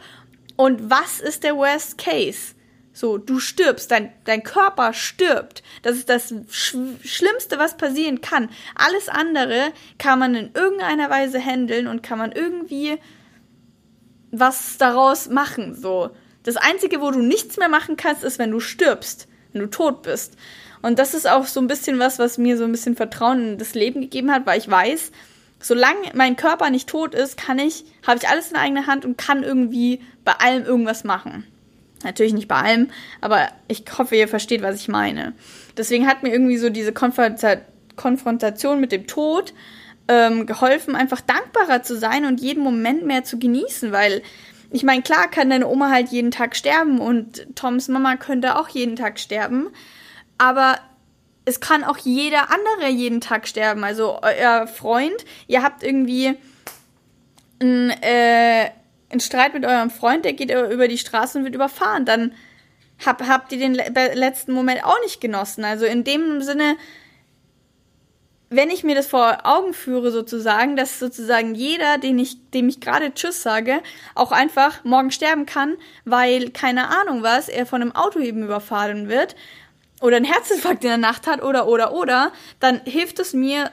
Und 0.55 0.91
was 0.91 1.19
ist 1.19 1.43
der 1.43 1.55
Worst 1.57 1.97
Case? 1.97 2.53
So, 2.93 3.17
du 3.17 3.39
stirbst, 3.39 3.89
dein, 3.89 4.13
dein 4.25 4.43
Körper 4.43 4.93
stirbt. 4.93 5.63
Das 5.81 5.95
ist 5.95 6.09
das 6.09 6.31
Sch 6.51 6.75
Schlimmste, 7.03 7.57
was 7.57 7.75
passieren 7.75 8.21
kann. 8.21 8.51
Alles 8.75 9.09
andere 9.09 9.73
kann 9.97 10.19
man 10.19 10.35
in 10.35 10.51
irgendeiner 10.53 11.09
Weise 11.09 11.43
handeln 11.43 11.87
und 11.87 12.03
kann 12.03 12.19
man 12.19 12.31
irgendwie 12.33 12.99
was 14.29 14.77
daraus 14.77 15.27
machen, 15.27 15.73
so. 15.73 16.11
Das 16.43 16.57
Einzige, 16.57 17.01
wo 17.01 17.11
du 17.11 17.19
nichts 17.19 17.57
mehr 17.57 17.69
machen 17.69 17.95
kannst, 17.97 18.23
ist, 18.23 18.39
wenn 18.39 18.51
du 18.51 18.59
stirbst, 18.59 19.27
wenn 19.51 19.61
du 19.61 19.69
tot 19.69 20.03
bist. 20.03 20.35
Und 20.81 20.99
das 20.99 21.13
ist 21.13 21.29
auch 21.29 21.45
so 21.45 21.61
ein 21.61 21.67
bisschen 21.67 21.97
was, 21.99 22.19
was 22.19 22.37
mir 22.37 22.57
so 22.57 22.65
ein 22.65 22.71
bisschen 22.71 22.95
Vertrauen 22.95 23.53
in 23.53 23.57
das 23.57 23.73
Leben 23.73 24.01
gegeben 24.01 24.31
hat, 24.31 24.45
weil 24.45 24.59
ich 24.59 24.69
weiß, 24.69 25.11
solange 25.61 26.11
mein 26.13 26.35
Körper 26.35 26.69
nicht 26.69 26.89
tot 26.89 27.15
ist, 27.15 27.37
kann 27.37 27.57
ich, 27.57 27.85
habe 28.05 28.19
ich 28.21 28.27
alles 28.27 28.51
in 28.51 28.57
eigener 28.57 28.85
Hand 28.85 29.05
und 29.05 29.17
kann 29.17 29.43
irgendwie 29.43 30.01
bei 30.25 30.33
allem 30.33 30.65
irgendwas 30.65 31.05
machen. 31.05 31.45
Natürlich 32.03 32.33
nicht 32.33 32.49
bei 32.49 32.57
allem, 32.57 32.89
aber 33.21 33.47
ich 33.69 33.85
hoffe, 33.97 34.17
ihr 34.17 34.27
versteht, 34.27 34.61
was 34.61 34.75
ich 34.75 34.89
meine. 34.89 35.31
Deswegen 35.77 36.05
hat 36.05 36.21
mir 36.21 36.33
irgendwie 36.33 36.57
so 36.57 36.69
diese 36.69 36.91
Konfrontation 36.91 38.81
mit 38.81 38.91
dem 38.91 39.07
Tod 39.07 39.53
ähm, 40.09 40.45
geholfen, 40.45 40.97
einfach 40.97 41.21
dankbarer 41.21 41.81
zu 41.81 41.97
sein 41.97 42.25
und 42.25 42.41
jeden 42.41 42.61
Moment 42.61 43.05
mehr 43.05 43.23
zu 43.23 43.39
genießen, 43.39 43.93
weil 43.93 44.21
ich 44.73 44.83
meine, 44.83 45.03
klar 45.03 45.29
kann 45.29 45.51
deine 45.51 45.67
Oma 45.67 45.91
halt 45.91 46.09
jeden 46.09 46.31
Tag 46.31 46.55
sterben 46.55 46.99
und 46.99 47.45
Toms 47.55 47.89
Mama 47.89 48.15
könnte 48.15 48.57
auch 48.57 48.69
jeden 48.69 48.95
Tag 48.95 49.19
sterben, 49.19 49.67
aber 50.39 50.79
es 51.45 51.59
kann 51.59 51.83
auch 51.83 51.97
jeder 51.97 52.49
andere 52.49 52.89
jeden 52.89 53.21
Tag 53.21 53.47
sterben. 53.47 53.83
Also 53.83 54.19
euer 54.23 54.65
Freund, 54.65 55.25
ihr 55.47 55.61
habt 55.61 55.83
irgendwie 55.83 56.33
einen, 57.59 57.91
äh, 58.01 58.71
einen 59.11 59.19
Streit 59.19 59.53
mit 59.53 59.63
eurem 59.63 59.91
Freund, 59.91 60.25
der 60.25 60.33
geht 60.33 60.51
über 60.51 60.87
die 60.87 60.97
Straße 60.97 61.37
und 61.37 61.43
wird 61.43 61.53
überfahren. 61.53 62.05
Dann 62.05 62.33
hab, 63.05 63.21
habt 63.27 63.51
ihr 63.51 63.59
den 63.59 63.75
letzten 63.75 64.53
Moment 64.53 64.83
auch 64.83 64.99
nicht 65.03 65.21
genossen. 65.21 65.65
Also 65.65 65.85
in 65.85 66.03
dem 66.03 66.41
Sinne 66.41 66.77
wenn 68.55 68.69
ich 68.69 68.83
mir 68.83 68.95
das 68.95 69.07
vor 69.07 69.39
Augen 69.43 69.73
führe, 69.73 70.11
sozusagen, 70.11 70.75
dass 70.75 70.99
sozusagen 70.99 71.55
jeder, 71.55 71.97
den 71.97 72.19
ich, 72.19 72.37
dem 72.51 72.69
ich 72.69 72.79
gerade 72.79 73.13
Tschüss 73.13 73.41
sage, 73.41 73.81
auch 74.15 74.31
einfach 74.31 74.83
morgen 74.83 75.11
sterben 75.11 75.45
kann, 75.45 75.75
weil 76.05 76.49
keine 76.49 76.89
Ahnung 76.89 77.23
was, 77.23 77.49
er 77.49 77.65
von 77.65 77.81
einem 77.81 77.95
Auto 77.95 78.19
eben 78.19 78.43
überfahren 78.43 79.09
wird 79.09 79.35
oder 80.01 80.17
einen 80.17 80.25
Herzinfarkt 80.25 80.83
in 80.83 80.89
der 80.89 80.97
Nacht 80.97 81.27
hat 81.27 81.41
oder 81.41 81.67
oder 81.67 81.93
oder, 81.93 82.31
dann 82.59 82.81
hilft 82.85 83.19
es 83.19 83.33
mir 83.33 83.71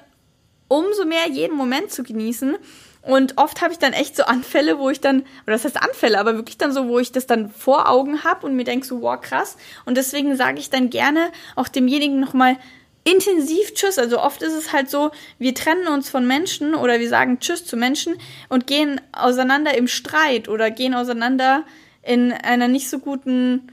umso 0.69 1.05
mehr 1.05 1.29
jeden 1.29 1.57
Moment 1.57 1.91
zu 1.91 2.03
genießen. 2.03 2.57
Und 3.03 3.39
oft 3.39 3.63
habe 3.63 3.73
ich 3.73 3.79
dann 3.79 3.95
echt 3.95 4.15
so 4.15 4.25
Anfälle, 4.25 4.79
wo 4.79 4.91
ich 4.91 5.01
dann, 5.01 5.21
oder 5.47 5.55
das 5.55 5.65
heißt 5.65 5.83
Anfälle, 5.83 6.19
aber 6.19 6.37
wirklich 6.37 6.59
dann 6.59 6.73
so, 6.73 6.87
wo 6.87 6.99
ich 6.99 7.13
das 7.13 7.27
dann 7.27 7.51
vor 7.51 7.89
Augen 7.89 8.25
habe 8.25 8.47
und 8.47 8.55
mir 8.57 8.65
denke 8.65 8.87
so, 8.87 9.01
wow, 9.01 9.19
krass. 9.21 9.57
Und 9.87 9.97
deswegen 9.97 10.37
sage 10.37 10.59
ich 10.59 10.71
dann 10.71 10.91
gerne 10.91 11.33
auch 11.57 11.69
demjenigen 11.69 12.21
nochmal, 12.21 12.57
intensiv 13.05 13.75
Tschüss. 13.75 13.99
Also 13.99 14.21
oft 14.21 14.43
ist 14.43 14.55
es 14.55 14.73
halt 14.73 14.91
so, 14.91 15.11
wir 15.39 15.55
trennen 15.55 15.89
uns 15.89 16.09
von 16.09 16.27
Menschen 16.27 16.75
oder 16.75 17.01
wir 17.01 17.09
sagen 17.09 17.41
Tschüss 17.41 17.65
zu 17.65 17.77
Menschen 17.77 18.15
und 18.49 18.67
gehen 18.67 19.01
auseinander 19.13 19.77
im 19.77 19.89
Streit 19.89 20.49
oder 20.49 20.71
gehen 20.71 20.95
auseinander 20.95 21.65
in 22.03 22.33
einer 22.33 22.69
nicht 22.69 22.89
so 22.89 22.99
guten 22.99 23.73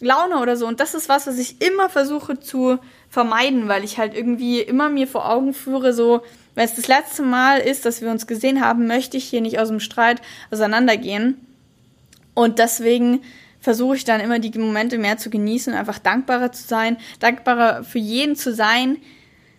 Laune 0.00 0.38
oder 0.38 0.56
so. 0.56 0.66
Und 0.66 0.80
das 0.80 0.94
ist 0.94 1.08
was, 1.08 1.26
was 1.26 1.38
ich 1.38 1.60
immer 1.60 1.88
versuche 1.88 2.38
zu 2.38 2.78
vermeiden, 3.10 3.68
weil 3.68 3.84
ich 3.84 3.98
halt 3.98 4.14
irgendwie 4.14 4.60
immer 4.60 4.88
mir 4.88 5.08
vor 5.08 5.28
Augen 5.28 5.54
führe, 5.54 5.92
so, 5.92 6.22
wenn 6.54 6.64
es 6.64 6.74
das 6.74 6.88
letzte 6.88 7.22
Mal 7.22 7.58
ist, 7.58 7.84
dass 7.84 8.00
wir 8.02 8.10
uns 8.10 8.26
gesehen 8.26 8.64
haben, 8.64 8.86
möchte 8.86 9.16
ich 9.16 9.24
hier 9.24 9.40
nicht 9.40 9.58
aus 9.58 9.68
dem 9.68 9.80
Streit 9.80 10.20
auseinandergehen. 10.50 11.44
Und 12.34 12.58
deswegen 12.58 13.22
versuche 13.60 13.96
ich 13.96 14.04
dann 14.04 14.20
immer 14.20 14.38
die 14.38 14.56
Momente 14.58 14.98
mehr 14.98 15.18
zu 15.18 15.30
genießen 15.30 15.72
und 15.72 15.78
einfach 15.78 15.98
dankbarer 15.98 16.52
zu 16.52 16.66
sein, 16.66 16.96
dankbarer 17.20 17.84
für 17.84 17.98
jeden 17.98 18.36
zu 18.36 18.54
sein, 18.54 18.98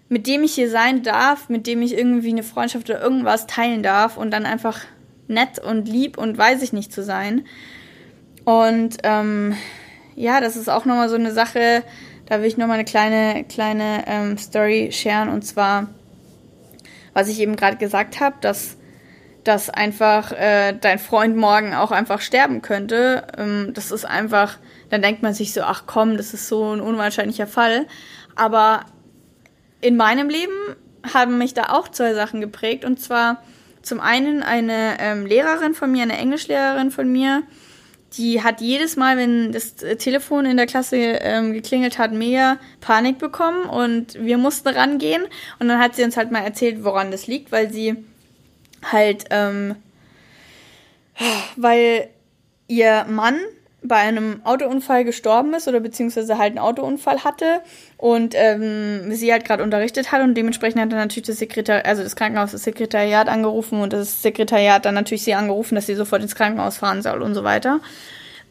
mit 0.07 0.25
dem 0.25 0.43
ich 0.43 0.55
hier 0.55 0.69
sein 0.69 1.03
darf, 1.03 1.49
mit 1.49 1.67
dem 1.67 1.81
ich 1.81 1.95
irgendwie 1.95 2.29
eine 2.29 2.43
Freundschaft 2.43 2.89
oder 2.89 3.01
irgendwas 3.01 3.45
teilen 3.45 3.83
darf 3.83 4.17
und 4.17 4.31
dann 4.31 4.45
einfach 4.45 4.81
nett 5.27 5.59
und 5.59 5.87
lieb 5.87 6.17
und 6.17 6.37
weiß 6.37 6.61
ich 6.63 6.73
nicht 6.73 6.91
zu 6.91 7.03
sein. 7.03 7.45
Und 8.45 8.97
ähm, 9.03 9.55
ja, 10.15 10.41
das 10.41 10.55
ist 10.55 10.69
auch 10.69 10.85
nochmal 10.85 11.09
so 11.09 11.15
eine 11.15 11.31
Sache, 11.31 11.83
da 12.25 12.39
will 12.39 12.47
ich 12.47 12.57
nochmal 12.57 12.75
eine 12.75 12.85
kleine, 12.85 13.43
kleine 13.43 14.03
ähm, 14.07 14.37
Story 14.37 14.89
sharen 14.91 15.29
und 15.29 15.43
zwar, 15.43 15.87
was 17.13 17.27
ich 17.27 17.39
eben 17.39 17.55
gerade 17.55 17.77
gesagt 17.77 18.19
habe, 18.19 18.35
dass 18.41 18.78
dass 19.49 19.71
einfach 19.71 20.31
äh, 20.31 20.73
dein 20.79 20.99
Freund 20.99 21.35
morgen 21.35 21.73
auch 21.73 21.89
einfach 21.89 22.21
sterben 22.21 22.61
könnte. 22.61 23.25
Ähm, 23.35 23.71
das 23.73 23.89
ist 23.89 24.05
einfach, 24.05 24.59
dann 24.91 25.01
denkt 25.01 25.23
man 25.23 25.33
sich 25.33 25.53
so, 25.53 25.61
ach 25.63 25.85
komm, 25.87 26.17
das 26.17 26.35
ist 26.35 26.47
so 26.47 26.71
ein 26.71 26.79
unwahrscheinlicher 26.79 27.47
Fall. 27.47 27.87
Aber 28.35 28.85
in 29.81 29.97
meinem 29.97 30.29
Leben 30.29 30.53
haben 31.15 31.39
mich 31.39 31.55
da 31.55 31.69
auch 31.69 31.87
zwei 31.87 32.13
Sachen 32.13 32.41
geprägt. 32.41 32.85
Und 32.85 33.01
zwar 33.01 33.41
zum 33.81 33.99
einen 33.99 34.43
eine 34.43 34.97
ähm, 34.99 35.25
Lehrerin 35.25 35.73
von 35.73 35.91
mir, 35.91 36.03
eine 36.03 36.19
Englischlehrerin 36.19 36.91
von 36.91 37.11
mir, 37.11 37.41
die 38.17 38.43
hat 38.43 38.61
jedes 38.61 38.97
Mal, 38.97 39.17
wenn 39.17 39.51
das 39.51 39.77
Telefon 39.77 40.45
in 40.45 40.57
der 40.57 40.67
Klasse 40.67 40.97
ähm, 40.97 41.53
geklingelt 41.53 41.97
hat, 41.97 42.13
mega 42.13 42.59
Panik 42.81 43.17
bekommen 43.17 43.63
und 43.63 44.13
wir 44.13 44.37
mussten 44.37 44.67
rangehen. 44.67 45.23
Und 45.57 45.69
dann 45.69 45.79
hat 45.79 45.95
sie 45.95 46.03
uns 46.03 46.17
halt 46.17 46.29
mal 46.29 46.43
erzählt, 46.43 46.83
woran 46.83 47.09
das 47.09 47.25
liegt, 47.25 47.51
weil 47.51 47.73
sie 47.73 47.95
halt, 48.83 49.25
ähm, 49.29 49.75
weil 51.55 52.09
ihr 52.67 53.05
Mann 53.09 53.39
bei 53.81 53.95
einem 53.95 54.41
Autounfall 54.43 55.05
gestorben 55.05 55.53
ist 55.53 55.67
oder 55.67 55.79
beziehungsweise 55.79 56.37
halt 56.37 56.51
einen 56.51 56.59
Autounfall 56.59 57.23
hatte 57.23 57.61
und 57.97 58.33
ähm, 58.35 59.13
sie 59.13 59.31
halt 59.31 59.45
gerade 59.45 59.63
unterrichtet 59.63 60.11
hat 60.11 60.21
und 60.21 60.35
dementsprechend 60.35 60.81
hat 60.81 60.91
dann 60.91 60.99
natürlich 60.99 61.27
das 61.27 61.39
Sekretariat, 61.39 61.85
also 61.85 62.03
das 62.03 62.15
Krankenhaus 62.15 62.51
das 62.51 62.63
Sekretariat 62.63 63.29
angerufen 63.29 63.81
und 63.81 63.93
das 63.93 64.21
Sekretariat 64.21 64.83
dann 64.83 64.95
natürlich 64.95 65.23
sie 65.23 65.33
angerufen, 65.33 65.75
dass 65.75 65.85
sie 65.85 65.95
sofort 65.95 66.21
ins 66.21 66.35
Krankenhaus 66.35 66.77
fahren 66.77 67.01
soll 67.01 67.21
und 67.21 67.35
so 67.35 67.43
weiter. 67.43 67.79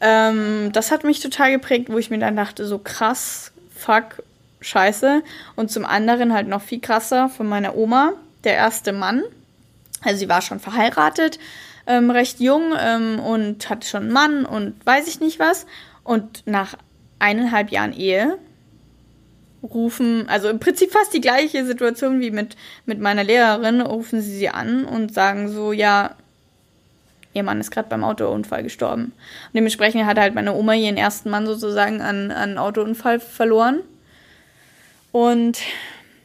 Ähm, 0.01 0.71
das 0.73 0.91
hat 0.91 1.03
mich 1.03 1.19
total 1.19 1.51
geprägt, 1.51 1.91
wo 1.91 1.97
ich 1.97 2.09
mir 2.09 2.19
dann 2.19 2.35
dachte, 2.35 2.65
so 2.65 2.79
krass, 2.79 3.51
fuck, 3.75 4.23
scheiße. 4.61 5.21
Und 5.55 5.71
zum 5.71 5.85
anderen 5.85 6.33
halt 6.33 6.47
noch 6.47 6.61
viel 6.61 6.79
krasser 6.79 7.29
von 7.29 7.47
meiner 7.47 7.75
Oma, 7.75 8.13
der 8.43 8.55
erste 8.55 8.93
Mann. 8.93 9.23
Also 10.01 10.19
sie 10.19 10.29
war 10.29 10.41
schon 10.41 10.59
verheiratet, 10.59 11.39
ähm, 11.87 12.11
recht 12.11 12.39
jung 12.39 12.73
ähm, 12.79 13.19
und 13.19 13.69
hatte 13.69 13.87
schon 13.87 14.03
einen 14.03 14.13
Mann 14.13 14.45
und 14.45 14.85
weiß 14.85 15.07
ich 15.07 15.19
nicht 15.19 15.39
was. 15.39 15.65
Und 16.03 16.43
nach 16.45 16.75
eineinhalb 17.19 17.71
Jahren 17.71 17.93
Ehe 17.93 18.37
rufen, 19.61 20.27
also 20.29 20.49
im 20.49 20.59
Prinzip 20.59 20.91
fast 20.91 21.13
die 21.13 21.21
gleiche 21.21 21.65
Situation 21.65 22.21
wie 22.21 22.31
mit, 22.31 22.55
mit 22.85 22.99
meiner 22.99 23.23
Lehrerin, 23.23 23.81
rufen 23.81 24.21
sie 24.21 24.37
sie 24.37 24.49
an 24.49 24.85
und 24.85 25.13
sagen 25.13 25.49
so, 25.49 25.73
ja, 25.73 26.15
ihr 27.33 27.43
Mann 27.43 27.59
ist 27.59 27.71
gerade 27.71 27.89
beim 27.89 28.03
Autounfall 28.03 28.63
gestorben. 28.63 29.05
Und 29.05 29.53
dementsprechend 29.53 30.05
hat 30.05 30.17
halt 30.17 30.33
meine 30.33 30.53
Oma 30.53 30.73
ihren 30.73 30.97
ersten 30.97 31.29
Mann 31.29 31.45
sozusagen 31.45 32.01
an, 32.01 32.31
an 32.31 32.57
Autounfall 32.57 33.19
verloren. 33.19 33.81
Und 35.11 35.59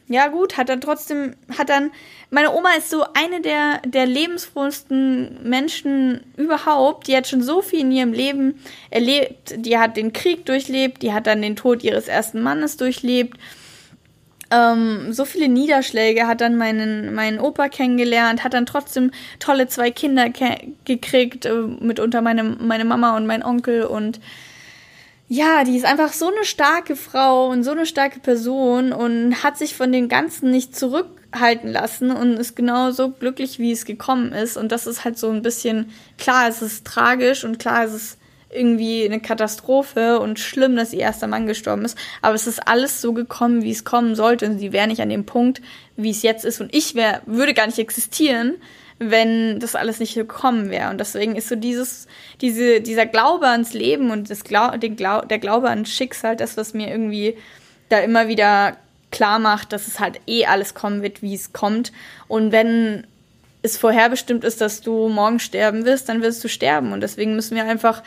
ja, 0.07 0.27
gut, 0.27 0.55
hat 0.55 0.69
dann 0.69 0.81
trotzdem, 0.81 1.35
hat 1.57 1.69
dann, 1.69 1.91
meine 2.29 2.53
Oma 2.53 2.69
ist 2.77 2.91
so 2.91 3.05
eine 3.15 3.41
der, 3.41 3.81
der 3.85 4.05
lebensfrohsten 4.05 5.39
Menschen 5.41 6.21
überhaupt. 6.37 7.07
Die 7.07 7.17
hat 7.17 7.27
schon 7.27 7.41
so 7.41 7.63
viel 7.63 7.79
in 7.79 7.91
ihrem 7.91 8.13
Leben 8.13 8.59
erlebt. 8.91 9.55
Die 9.57 9.79
hat 9.79 9.97
den 9.97 10.13
Krieg 10.13 10.45
durchlebt, 10.45 11.01
die 11.01 11.11
hat 11.11 11.25
dann 11.25 11.41
den 11.41 11.55
Tod 11.55 11.83
ihres 11.83 12.07
ersten 12.07 12.41
Mannes 12.41 12.77
durchlebt. 12.77 13.39
Ähm, 14.51 15.11
so 15.11 15.25
viele 15.25 15.49
Niederschläge, 15.49 16.27
hat 16.27 16.39
dann 16.39 16.55
meinen, 16.55 17.15
meinen 17.15 17.39
Opa 17.39 17.67
kennengelernt, 17.67 18.43
hat 18.43 18.53
dann 18.53 18.67
trotzdem 18.67 19.09
tolle 19.39 19.67
zwei 19.67 19.89
Kinder 19.89 20.27
gekriegt, 20.85 21.45
äh, 21.45 21.53
mitunter 21.79 22.21
meine, 22.21 22.43
meine 22.43 22.85
Mama 22.85 23.17
und 23.17 23.25
mein 23.25 23.43
Onkel 23.43 23.85
und 23.85 24.19
ja, 25.27 25.63
die 25.63 25.75
ist 25.75 25.85
einfach 25.85 26.13
so 26.13 26.27
eine 26.27 26.45
starke 26.45 26.95
Frau 26.95 27.47
und 27.49 27.63
so 27.63 27.71
eine 27.71 27.85
starke 27.85 28.19
Person 28.19 28.93
und 28.93 29.43
hat 29.43 29.57
sich 29.57 29.75
von 29.75 29.91
den 29.91 30.07
Ganzen 30.07 30.51
nicht 30.51 30.75
zurückhalten 30.75 31.71
lassen 31.71 32.11
und 32.11 32.33
ist 32.33 32.55
genau 32.55 32.91
so 32.91 33.09
glücklich, 33.09 33.57
wie 33.57 33.71
es 33.71 33.85
gekommen 33.85 34.33
ist. 34.33 34.55
Und 34.55 34.71
das 34.71 34.85
ist 34.85 35.03
halt 35.03 35.17
so 35.17 35.31
ein 35.31 35.41
bisschen, 35.41 35.89
klar, 36.19 36.47
es 36.47 36.61
ist 36.61 36.85
tragisch 36.85 37.43
und 37.43 37.57
klar, 37.57 37.85
es 37.85 37.93
ist 37.93 38.17
irgendwie 38.51 39.03
eine 39.03 39.19
Katastrophe 39.19 40.19
und 40.19 40.39
schlimm, 40.39 40.75
dass 40.75 40.93
ihr 40.93 41.01
erster 41.01 41.27
Mann 41.27 41.47
gestorben 41.47 41.85
ist. 41.85 41.97
Aber 42.21 42.35
es 42.35 42.45
ist 42.45 42.67
alles 42.67 43.01
so 43.01 43.11
gekommen, 43.11 43.63
wie 43.63 43.71
es 43.71 43.83
kommen 43.83 44.15
sollte. 44.15 44.45
Und 44.45 44.59
sie 44.59 44.71
wäre 44.71 44.87
nicht 44.87 45.01
an 45.01 45.09
dem 45.09 45.25
Punkt, 45.25 45.61
wie 45.97 46.11
es 46.11 46.21
jetzt 46.21 46.45
ist. 46.45 46.61
Und 46.61 46.73
ich 46.73 46.93
wär, 46.93 47.21
würde 47.25 47.55
gar 47.55 47.65
nicht 47.65 47.79
existieren, 47.79 48.55
wenn 48.97 49.59
das 49.59 49.75
alles 49.75 49.99
nicht 49.99 50.15
gekommen 50.15 50.69
wäre. 50.69 50.89
Und 50.89 50.99
deswegen 50.99 51.35
ist 51.35 51.49
so 51.49 51.55
dieses, 51.55 52.07
diese, 52.41 52.81
dieser 52.81 53.05
Glaube 53.05 53.47
ans 53.47 53.73
Leben 53.73 54.11
und 54.11 54.29
das 54.29 54.43
Glau 54.43 54.77
den 54.77 54.95
Glau 54.95 55.21
der 55.21 55.39
Glaube 55.39 55.69
an 55.69 55.85
Schicksal, 55.85 56.35
das, 56.35 56.55
was 56.55 56.73
mir 56.73 56.89
irgendwie 56.89 57.37
da 57.89 57.99
immer 57.99 58.27
wieder 58.27 58.77
klar 59.11 59.39
macht, 59.39 59.73
dass 59.73 59.87
es 59.87 59.99
halt 59.99 60.19
eh 60.27 60.45
alles 60.45 60.73
kommen 60.73 61.01
wird, 61.01 61.21
wie 61.21 61.35
es 61.35 61.53
kommt. 61.53 61.91
Und 62.27 62.51
wenn 62.51 63.05
es 63.61 63.77
vorherbestimmt 63.77 64.43
ist, 64.43 64.61
dass 64.61 64.81
du 64.81 65.09
morgen 65.09 65.39
sterben 65.39 65.85
wirst, 65.85 66.07
dann 66.07 66.21
wirst 66.21 66.43
du 66.43 66.47
sterben. 66.47 66.93
Und 66.93 67.01
deswegen 67.01 67.35
müssen 67.35 67.55
wir 67.55 67.65
einfach 67.65 68.03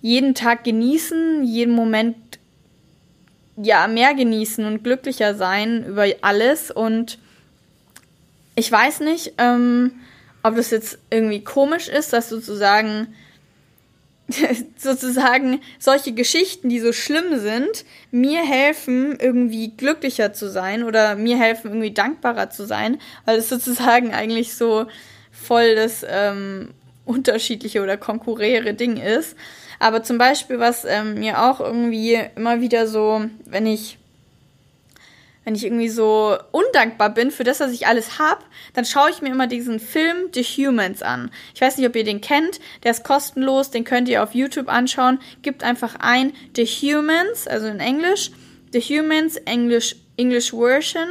jeden 0.00 0.34
Tag 0.34 0.64
genießen, 0.64 1.44
jeden 1.44 1.74
Moment 1.74 2.16
ja 3.56 3.86
mehr 3.88 4.14
genießen 4.14 4.64
und 4.64 4.84
glücklicher 4.84 5.34
sein 5.34 5.84
über 5.84 6.06
alles. 6.22 6.70
Und 6.70 7.18
ich 8.54 8.70
weiß 8.70 9.00
nicht, 9.00 9.34
ähm, 9.38 9.92
ob 10.42 10.56
das 10.56 10.70
jetzt 10.70 10.98
irgendwie 11.10 11.42
komisch 11.42 11.88
ist, 11.88 12.12
dass 12.12 12.28
sozusagen 12.28 13.08
sozusagen 14.76 15.60
solche 15.78 16.12
Geschichten, 16.12 16.68
die 16.68 16.80
so 16.80 16.92
schlimm 16.92 17.38
sind, 17.38 17.84
mir 18.10 18.44
helfen, 18.44 19.18
irgendwie 19.18 19.70
glücklicher 19.76 20.32
zu 20.32 20.50
sein 20.50 20.84
oder 20.84 21.16
mir 21.16 21.38
helfen, 21.38 21.68
irgendwie 21.68 21.92
dankbarer 21.92 22.50
zu 22.50 22.66
sein, 22.66 23.00
weil 23.24 23.38
es 23.38 23.48
sozusagen 23.48 24.12
eigentlich 24.12 24.54
so 24.54 24.86
voll 25.32 25.74
das 25.74 26.04
ähm, 26.08 26.70
unterschiedliche 27.04 27.82
oder 27.82 27.96
konkurriere 27.96 28.74
Ding 28.74 28.98
ist. 28.98 29.36
Aber 29.78 30.02
zum 30.02 30.18
Beispiel, 30.18 30.58
was 30.58 30.84
ähm, 30.84 31.14
mir 31.14 31.42
auch 31.42 31.60
irgendwie 31.60 32.18
immer 32.36 32.60
wieder 32.60 32.86
so, 32.86 33.24
wenn 33.46 33.66
ich 33.66 33.97
wenn 35.48 35.54
ich 35.54 35.64
irgendwie 35.64 35.88
so 35.88 36.36
undankbar 36.52 37.08
bin 37.08 37.30
für 37.30 37.42
das, 37.42 37.60
was 37.60 37.72
ich 37.72 37.86
alles 37.86 38.18
habe, 38.18 38.44
dann 38.74 38.84
schaue 38.84 39.08
ich 39.08 39.22
mir 39.22 39.30
immer 39.30 39.46
diesen 39.46 39.80
Film 39.80 40.28
The 40.34 40.42
Humans 40.42 41.00
an. 41.02 41.30
Ich 41.54 41.62
weiß 41.62 41.78
nicht, 41.78 41.88
ob 41.88 41.96
ihr 41.96 42.04
den 42.04 42.20
kennt, 42.20 42.60
der 42.84 42.90
ist 42.90 43.02
kostenlos, 43.02 43.70
den 43.70 43.84
könnt 43.84 44.10
ihr 44.10 44.22
auf 44.22 44.34
YouTube 44.34 44.68
anschauen. 44.68 45.18
Gibt 45.40 45.64
einfach 45.64 45.94
ein 46.00 46.34
The 46.54 46.66
Humans, 46.66 47.48
also 47.48 47.66
in 47.66 47.80
Englisch, 47.80 48.30
The 48.74 48.80
Humans, 48.82 49.36
English, 49.46 49.96
English 50.18 50.50
Version, 50.50 51.08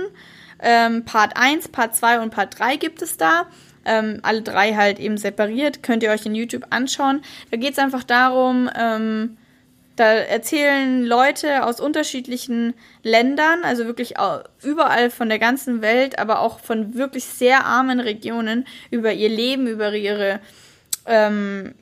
ähm, 0.62 1.04
Part 1.04 1.36
1, 1.36 1.70
Part 1.70 1.96
2 1.96 2.20
und 2.20 2.30
Part 2.30 2.60
3 2.60 2.76
gibt 2.76 3.02
es 3.02 3.18
da. 3.18 3.48
Ähm, 3.86 4.20
alle 4.22 4.44
drei 4.44 4.76
halt 4.76 5.00
eben 5.00 5.18
separiert, 5.18 5.82
könnt 5.82 6.04
ihr 6.04 6.12
euch 6.12 6.28
in 6.28 6.36
YouTube 6.36 6.68
anschauen. 6.70 7.24
Da 7.50 7.58
geht 7.58 7.72
es 7.72 7.80
einfach 7.80 8.04
darum, 8.04 8.70
ähm, 8.78 9.38
da 9.98 10.06
erzählen 10.06 11.04
Leute 11.04 11.66
aus 11.66 11.80
unterschiedlichen 11.80 12.76
Ländern, 13.04 13.64
also 13.64 13.86
wirklich 13.86 14.14
überall 14.64 15.10
von 15.10 15.28
der 15.28 15.40
ganzen 15.40 15.82
Welt, 15.82 16.20
aber 16.20 16.40
auch 16.40 16.60
von 16.60 16.94
wirklich 16.94 17.26
sehr 17.26 17.66
armen 17.66 18.00
Regionen 18.00 18.66
über 18.92 19.12
ihr 19.12 19.30
Leben, 19.30 19.68
über 19.68 19.94
ihre 19.94 20.40
ähm, 21.06 21.74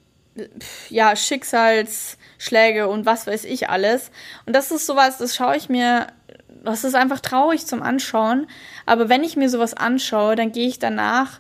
ja, 0.89 1.15
Schicksalsschläge 1.15 2.87
und 2.87 3.05
was 3.05 3.27
weiß 3.27 3.43
ich 3.45 3.69
alles. 3.69 4.11
Und 4.45 4.55
das 4.55 4.71
ist 4.71 4.85
sowas, 4.85 5.17
das 5.17 5.35
schaue 5.35 5.57
ich 5.57 5.69
mir, 5.69 6.07
das 6.63 6.83
ist 6.83 6.95
einfach 6.95 7.19
traurig 7.19 7.65
zum 7.65 7.83
Anschauen. 7.83 8.47
Aber 8.85 9.09
wenn 9.09 9.23
ich 9.23 9.35
mir 9.35 9.49
sowas 9.49 9.73
anschaue, 9.73 10.35
dann 10.35 10.51
gehe 10.51 10.67
ich 10.67 10.79
danach 10.79 11.39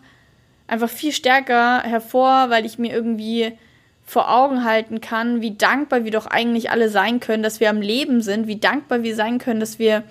einfach 0.67 0.89
viel 0.89 1.11
stärker 1.11 1.83
hervor, 1.83 2.49
weil 2.49 2.65
ich 2.65 2.77
mir 2.79 2.91
irgendwie 2.93 3.57
vor 4.05 4.31
Augen 4.31 4.63
halten 4.63 5.01
kann, 5.01 5.41
wie 5.41 5.55
dankbar 5.55 6.03
wir 6.03 6.11
doch 6.11 6.27
eigentlich 6.27 6.69
alle 6.69 6.89
sein 6.89 7.19
können, 7.19 7.43
dass 7.43 7.59
wir 7.59 7.69
am 7.69 7.81
Leben 7.81 8.21
sind, 8.21 8.47
wie 8.47 8.59
dankbar 8.59 9.03
wir 9.03 9.15
sein 9.15 9.39
können, 9.39 9.59
dass 9.59 9.79
wir 9.79 10.03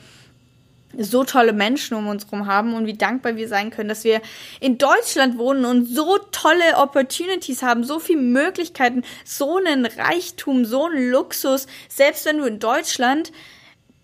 so 0.98 1.24
tolle 1.24 1.52
Menschen 1.52 1.96
um 1.96 2.06
uns 2.06 2.24
herum 2.24 2.46
haben 2.46 2.74
und 2.74 2.86
wie 2.86 2.96
dankbar 2.96 3.36
wir 3.36 3.48
sein 3.48 3.70
können, 3.70 3.88
dass 3.88 4.04
wir 4.04 4.20
in 4.60 4.78
Deutschland 4.78 5.38
wohnen 5.38 5.64
und 5.64 5.86
so 5.86 6.18
tolle 6.32 6.76
Opportunities 6.76 7.62
haben, 7.62 7.84
so 7.84 7.98
viele 7.98 8.20
Möglichkeiten, 8.20 9.02
so 9.24 9.56
einen 9.56 9.86
Reichtum, 9.86 10.64
so 10.64 10.86
einen 10.86 11.10
Luxus. 11.10 11.66
Selbst 11.88 12.26
wenn 12.26 12.38
du 12.38 12.44
in 12.44 12.58
Deutschland 12.58 13.32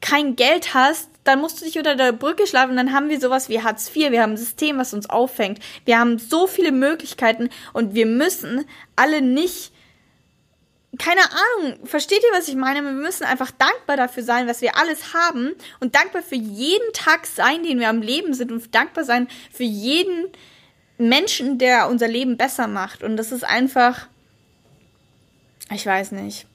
kein 0.00 0.36
Geld 0.36 0.74
hast, 0.74 1.10
dann 1.24 1.40
musst 1.40 1.60
du 1.60 1.64
dich 1.64 1.76
unter 1.76 1.96
der 1.96 2.12
Brücke 2.12 2.46
schlafen. 2.46 2.76
Dann 2.76 2.92
haben 2.92 3.08
wir 3.08 3.20
sowas 3.20 3.48
wie 3.48 3.62
Hartz 3.62 3.94
IV. 3.94 4.10
Wir 4.10 4.22
haben 4.22 4.32
ein 4.32 4.38
System, 4.38 4.78
was 4.78 4.94
uns 4.94 5.10
auffängt. 5.10 5.60
Wir 5.84 5.98
haben 5.98 6.18
so 6.18 6.46
viele 6.46 6.72
Möglichkeiten 6.72 7.50
und 7.72 7.94
wir 7.94 8.06
müssen 8.06 8.64
alle 8.96 9.20
nicht 9.20 9.72
keine 11.00 11.22
Ahnung, 11.22 11.86
versteht 11.86 12.22
ihr, 12.22 12.38
was 12.38 12.46
ich 12.46 12.56
meine? 12.56 12.82
Wir 12.82 12.92
müssen 12.92 13.24
einfach 13.24 13.50
dankbar 13.50 13.96
dafür 13.96 14.22
sein, 14.22 14.46
was 14.46 14.60
wir 14.60 14.76
alles 14.76 15.14
haben 15.14 15.52
und 15.80 15.94
dankbar 15.94 16.22
für 16.22 16.36
jeden 16.36 16.92
Tag 16.92 17.26
sein, 17.26 17.62
den 17.62 17.80
wir 17.80 17.88
am 17.88 18.02
Leben 18.02 18.34
sind 18.34 18.52
und 18.52 18.74
dankbar 18.74 19.04
sein 19.04 19.26
für 19.50 19.64
jeden 19.64 20.26
Menschen, 20.98 21.56
der 21.56 21.88
unser 21.88 22.06
Leben 22.06 22.36
besser 22.36 22.66
macht. 22.66 23.02
Und 23.02 23.16
das 23.16 23.32
ist 23.32 23.44
einfach, 23.44 24.08
ich 25.72 25.86
weiß 25.86 26.12
nicht. 26.12 26.46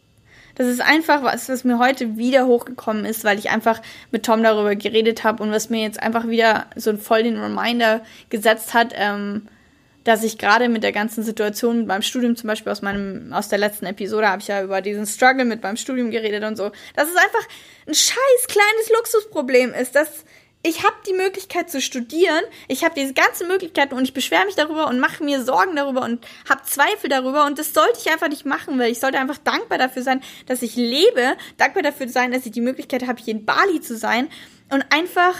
Das 0.53 0.67
ist 0.67 0.79
einfach 0.79 1.23
was, 1.23 1.49
was 1.49 1.63
mir 1.63 1.79
heute 1.79 2.15
wieder 2.15 2.45
hochgekommen 2.45 3.03
ist, 3.03 3.23
weil 3.23 3.39
ich 3.39 3.49
einfach 3.49 3.81
mit 4.11 4.23
Tom 4.27 4.43
darüber 4.43 4.75
geredet 4.75 5.23
habe 5.23 5.41
und 5.41 5.51
was 5.51 5.71
mir 5.71 5.81
jetzt 5.81 5.99
einfach 5.99 6.27
wieder 6.27 6.67
so 6.75 6.95
voll 6.97 7.23
den 7.23 7.39
Reminder 7.39 8.05
gesetzt 8.29 8.75
hat, 8.75 8.93
ähm, 8.95 9.47
dass 10.05 10.23
ich 10.23 10.37
gerade 10.37 10.69
mit 10.69 10.83
der 10.83 10.91
ganzen 10.91 11.23
Situation 11.23 11.87
beim 11.87 12.01
Studium, 12.01 12.35
zum 12.37 12.47
Beispiel 12.47 12.71
aus 12.71 12.81
meinem, 12.81 13.33
aus 13.33 13.49
der 13.49 13.57
letzten 13.57 13.87
Episode, 13.87 14.29
habe 14.29 14.41
ich 14.41 14.47
ja 14.47 14.63
über 14.63 14.81
diesen 14.81 15.05
Struggle 15.05 15.45
mit 15.45 15.61
beim 15.61 15.75
Studium 15.75 16.11
geredet 16.11 16.43
und 16.43 16.55
so, 16.55 16.71
dass 16.95 17.09
es 17.09 17.15
einfach 17.15 17.47
ein 17.87 17.93
scheiß 17.93 18.47
kleines 18.47 18.89
Luxusproblem 18.95 19.73
ist, 19.73 19.95
dass 19.95 20.23
ich 20.61 20.83
habe 20.83 20.95
die 21.07 21.13
Möglichkeit 21.13 21.69
zu 21.69 21.79
studieren, 21.79 22.41
ich 22.67 22.83
habe 22.83 22.95
diese 22.95 23.13
ganzen 23.13 23.47
Möglichkeiten 23.47 23.95
und 23.95 24.03
ich 24.03 24.13
beschwere 24.13 24.45
mich 24.45 24.55
darüber 24.55 24.87
und 24.87 24.99
mache 24.99 25.23
mir 25.23 25.43
Sorgen 25.43 25.75
darüber 25.75 26.03
und 26.03 26.25
habe 26.49 26.63
Zweifel 26.63 27.09
darüber 27.09 27.45
und 27.45 27.59
das 27.59 27.73
sollte 27.73 27.99
ich 27.99 28.11
einfach 28.11 28.29
nicht 28.29 28.45
machen, 28.45 28.79
weil 28.79 28.91
ich 28.91 28.99
sollte 28.99 29.19
einfach 29.19 29.37
dankbar 29.37 29.77
dafür 29.77 30.01
sein, 30.01 30.21
dass 30.47 30.61
ich 30.61 30.75
lebe, 30.75 31.35
dankbar 31.57 31.83
dafür 31.83 32.09
sein, 32.09 32.31
dass 32.31 32.45
ich 32.45 32.51
die 32.51 32.61
Möglichkeit 32.61 33.07
habe, 33.07 33.21
hier 33.21 33.35
in 33.35 33.45
Bali 33.45 33.79
zu 33.81 33.95
sein 33.95 34.27
und 34.71 34.85
einfach 34.91 35.35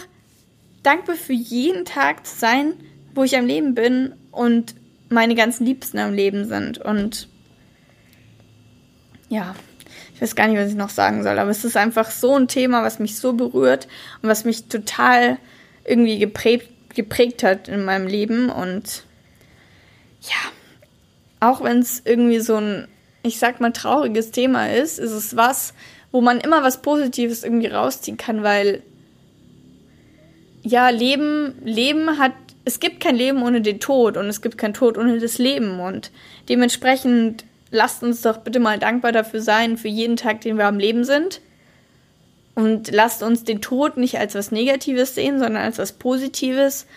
dankbar 0.83 1.15
für 1.15 1.33
jeden 1.33 1.85
Tag 1.85 2.25
zu 2.27 2.35
sein, 2.35 2.75
wo 3.15 3.23
ich 3.23 3.35
am 3.35 3.47
Leben 3.47 3.73
bin 3.73 4.13
und 4.35 4.75
meine 5.09 5.35
ganzen 5.35 5.65
Liebsten 5.65 5.99
am 5.99 6.13
Leben 6.13 6.45
sind. 6.45 6.77
Und 6.77 7.27
ja, 9.29 9.55
ich 10.13 10.21
weiß 10.21 10.35
gar 10.35 10.47
nicht, 10.47 10.57
was 10.57 10.69
ich 10.69 10.75
noch 10.75 10.89
sagen 10.89 11.23
soll, 11.23 11.39
aber 11.39 11.49
es 11.49 11.65
ist 11.65 11.77
einfach 11.77 12.11
so 12.11 12.35
ein 12.35 12.47
Thema, 12.47 12.83
was 12.83 12.99
mich 12.99 13.17
so 13.17 13.33
berührt 13.33 13.87
und 14.21 14.29
was 14.29 14.45
mich 14.45 14.65
total 14.65 15.37
irgendwie 15.83 16.19
geprägt, 16.19 16.69
geprägt 16.95 17.43
hat 17.43 17.67
in 17.67 17.85
meinem 17.85 18.07
Leben. 18.07 18.49
Und 18.49 19.03
ja, 20.21 20.51
auch 21.39 21.63
wenn 21.63 21.79
es 21.79 22.01
irgendwie 22.05 22.39
so 22.39 22.55
ein 22.55 22.87
ich 23.25 23.39
sag 23.39 23.59
mal, 23.59 23.71
trauriges 23.71 24.31
Thema 24.31 24.71
ist, 24.71 24.99
ist 24.99 25.11
es 25.11 25.35
was, 25.35 25.73
wo 26.11 26.21
man 26.21 26.39
immer 26.39 26.63
was 26.63 26.81
Positives 26.81 27.43
irgendwie 27.43 27.67
rausziehen 27.67 28.17
kann, 28.17 28.43
weil 28.43 28.83
ja, 30.61 30.89
Leben, 30.89 31.55
Leben 31.63 32.19
hat, 32.19 32.33
es 32.65 32.79
gibt 32.79 32.99
kein 32.99 33.15
Leben 33.15 33.43
ohne 33.43 33.61
den 33.61 33.79
Tod 33.79 34.17
und 34.17 34.27
es 34.27 34.41
gibt 34.41 34.57
kein 34.57 34.73
Tod 34.73 34.97
ohne 34.97 35.19
das 35.19 35.37
Leben 35.37 35.79
und 35.79 36.11
dementsprechend 36.49 37.45
lasst 37.69 38.03
uns 38.03 38.21
doch 38.21 38.37
bitte 38.37 38.59
mal 38.59 38.79
dankbar 38.79 39.11
dafür 39.11 39.41
sein, 39.41 39.77
für 39.77 39.87
jeden 39.87 40.17
Tag, 40.17 40.41
den 40.41 40.57
wir 40.57 40.65
am 40.65 40.79
Leben 40.79 41.03
sind. 41.03 41.41
Und 42.55 42.89
lasst 42.91 43.21
uns 43.21 43.43
den 43.43 43.61
Tod 43.61 43.97
nicht 43.97 44.17
als 44.17 44.33
was 44.33 44.51
Negatives 44.51 45.13
sehen, 45.13 45.39
sondern 45.39 45.61
als 45.61 45.77
was 45.77 45.91
Positives 45.91 46.87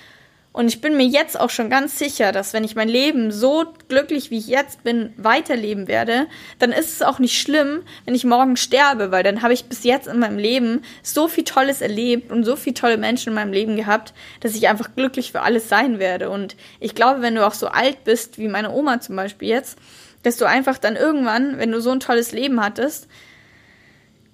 und 0.59 0.67
ich 0.67 0.81
bin 0.81 0.97
mir 0.97 1.07
jetzt 1.07 1.39
auch 1.39 1.51
schon 1.51 1.71
ganz 1.71 2.01
sicher, 2.01 2.33
dass 2.33 2.53
wenn 2.53 2.65
ich 2.65 2.75
mein 2.75 2.89
Leben 2.89 3.31
so 3.31 3.65
glücklich 3.87 4.33
wie 4.33 4.39
ich 4.39 4.49
jetzt 4.49 4.83
bin 4.83 5.13
weiterleben 5.17 5.87
werde, 5.87 6.27
dann 6.59 6.73
ist 6.73 6.95
es 6.95 7.03
auch 7.03 7.21
nicht 7.21 7.41
schlimm, 7.41 7.85
wenn 8.05 8.17
ich 8.17 8.25
morgen 8.25 8.57
sterbe, 8.57 9.13
weil 9.13 9.23
dann 9.23 9.43
habe 9.43 9.53
ich 9.53 9.67
bis 9.67 9.85
jetzt 9.85 10.09
in 10.09 10.19
meinem 10.19 10.37
Leben 10.37 10.83
so 11.01 11.29
viel 11.29 11.45
Tolles 11.45 11.81
erlebt 11.81 12.33
und 12.33 12.43
so 12.43 12.57
viele 12.57 12.75
tolle 12.75 12.97
Menschen 12.97 13.29
in 13.29 13.35
meinem 13.37 13.53
Leben 13.53 13.77
gehabt, 13.77 14.13
dass 14.41 14.57
ich 14.57 14.67
einfach 14.67 14.97
glücklich 14.97 15.31
für 15.31 15.43
alles 15.43 15.69
sein 15.69 16.01
werde. 16.01 16.29
Und 16.29 16.57
ich 16.81 16.97
glaube, 16.97 17.23
wenn 17.23 17.37
du 17.37 17.47
auch 17.47 17.55
so 17.55 17.69
alt 17.69 18.03
bist, 18.03 18.37
wie 18.37 18.49
meine 18.49 18.73
Oma 18.73 18.99
zum 18.99 19.15
Beispiel 19.15 19.51
jetzt, 19.51 19.79
dass 20.25 20.39
du 20.39 20.45
einfach 20.45 20.79
dann 20.79 20.97
irgendwann, 20.97 21.59
wenn 21.59 21.71
du 21.71 21.81
so 21.81 21.93
ein 21.93 22.01
tolles 22.01 22.33
Leben 22.33 22.61
hattest, 22.61 23.07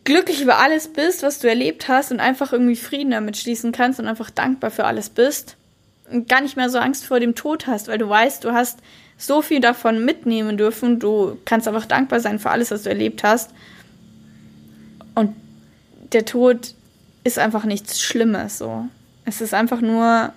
glücklich 0.04 0.40
über 0.40 0.56
alles 0.56 0.90
bist, 0.90 1.22
was 1.22 1.40
du 1.40 1.50
erlebt 1.50 1.88
hast 1.88 2.12
und 2.12 2.20
einfach 2.20 2.54
irgendwie 2.54 2.76
Frieden 2.76 3.10
damit 3.10 3.36
schließen 3.36 3.72
kannst 3.72 4.00
und 4.00 4.06
einfach 4.06 4.30
dankbar 4.30 4.70
für 4.70 4.86
alles 4.86 5.10
bist 5.10 5.58
gar 6.26 6.40
nicht 6.40 6.56
mehr 6.56 6.70
so 6.70 6.78
Angst 6.78 7.06
vor 7.06 7.20
dem 7.20 7.34
Tod 7.34 7.66
hast, 7.66 7.88
weil 7.88 7.98
du 7.98 8.08
weißt, 8.08 8.44
du 8.44 8.52
hast 8.52 8.80
so 9.16 9.42
viel 9.42 9.60
davon 9.60 10.04
mitnehmen 10.04 10.56
dürfen. 10.56 10.98
Du 10.98 11.38
kannst 11.44 11.68
einfach 11.68 11.86
dankbar 11.86 12.20
sein 12.20 12.38
für 12.38 12.50
alles, 12.50 12.70
was 12.70 12.82
du 12.82 12.90
erlebt 12.90 13.22
hast. 13.22 13.50
Und 15.14 15.34
der 16.12 16.24
Tod 16.24 16.74
ist 17.22 17.38
einfach 17.38 17.64
nichts 17.64 18.02
Schlimmes 18.02 18.58
so. 18.58 18.86
Es 19.24 19.40
ist 19.40 19.54
einfach 19.54 19.80
nur 19.80 20.32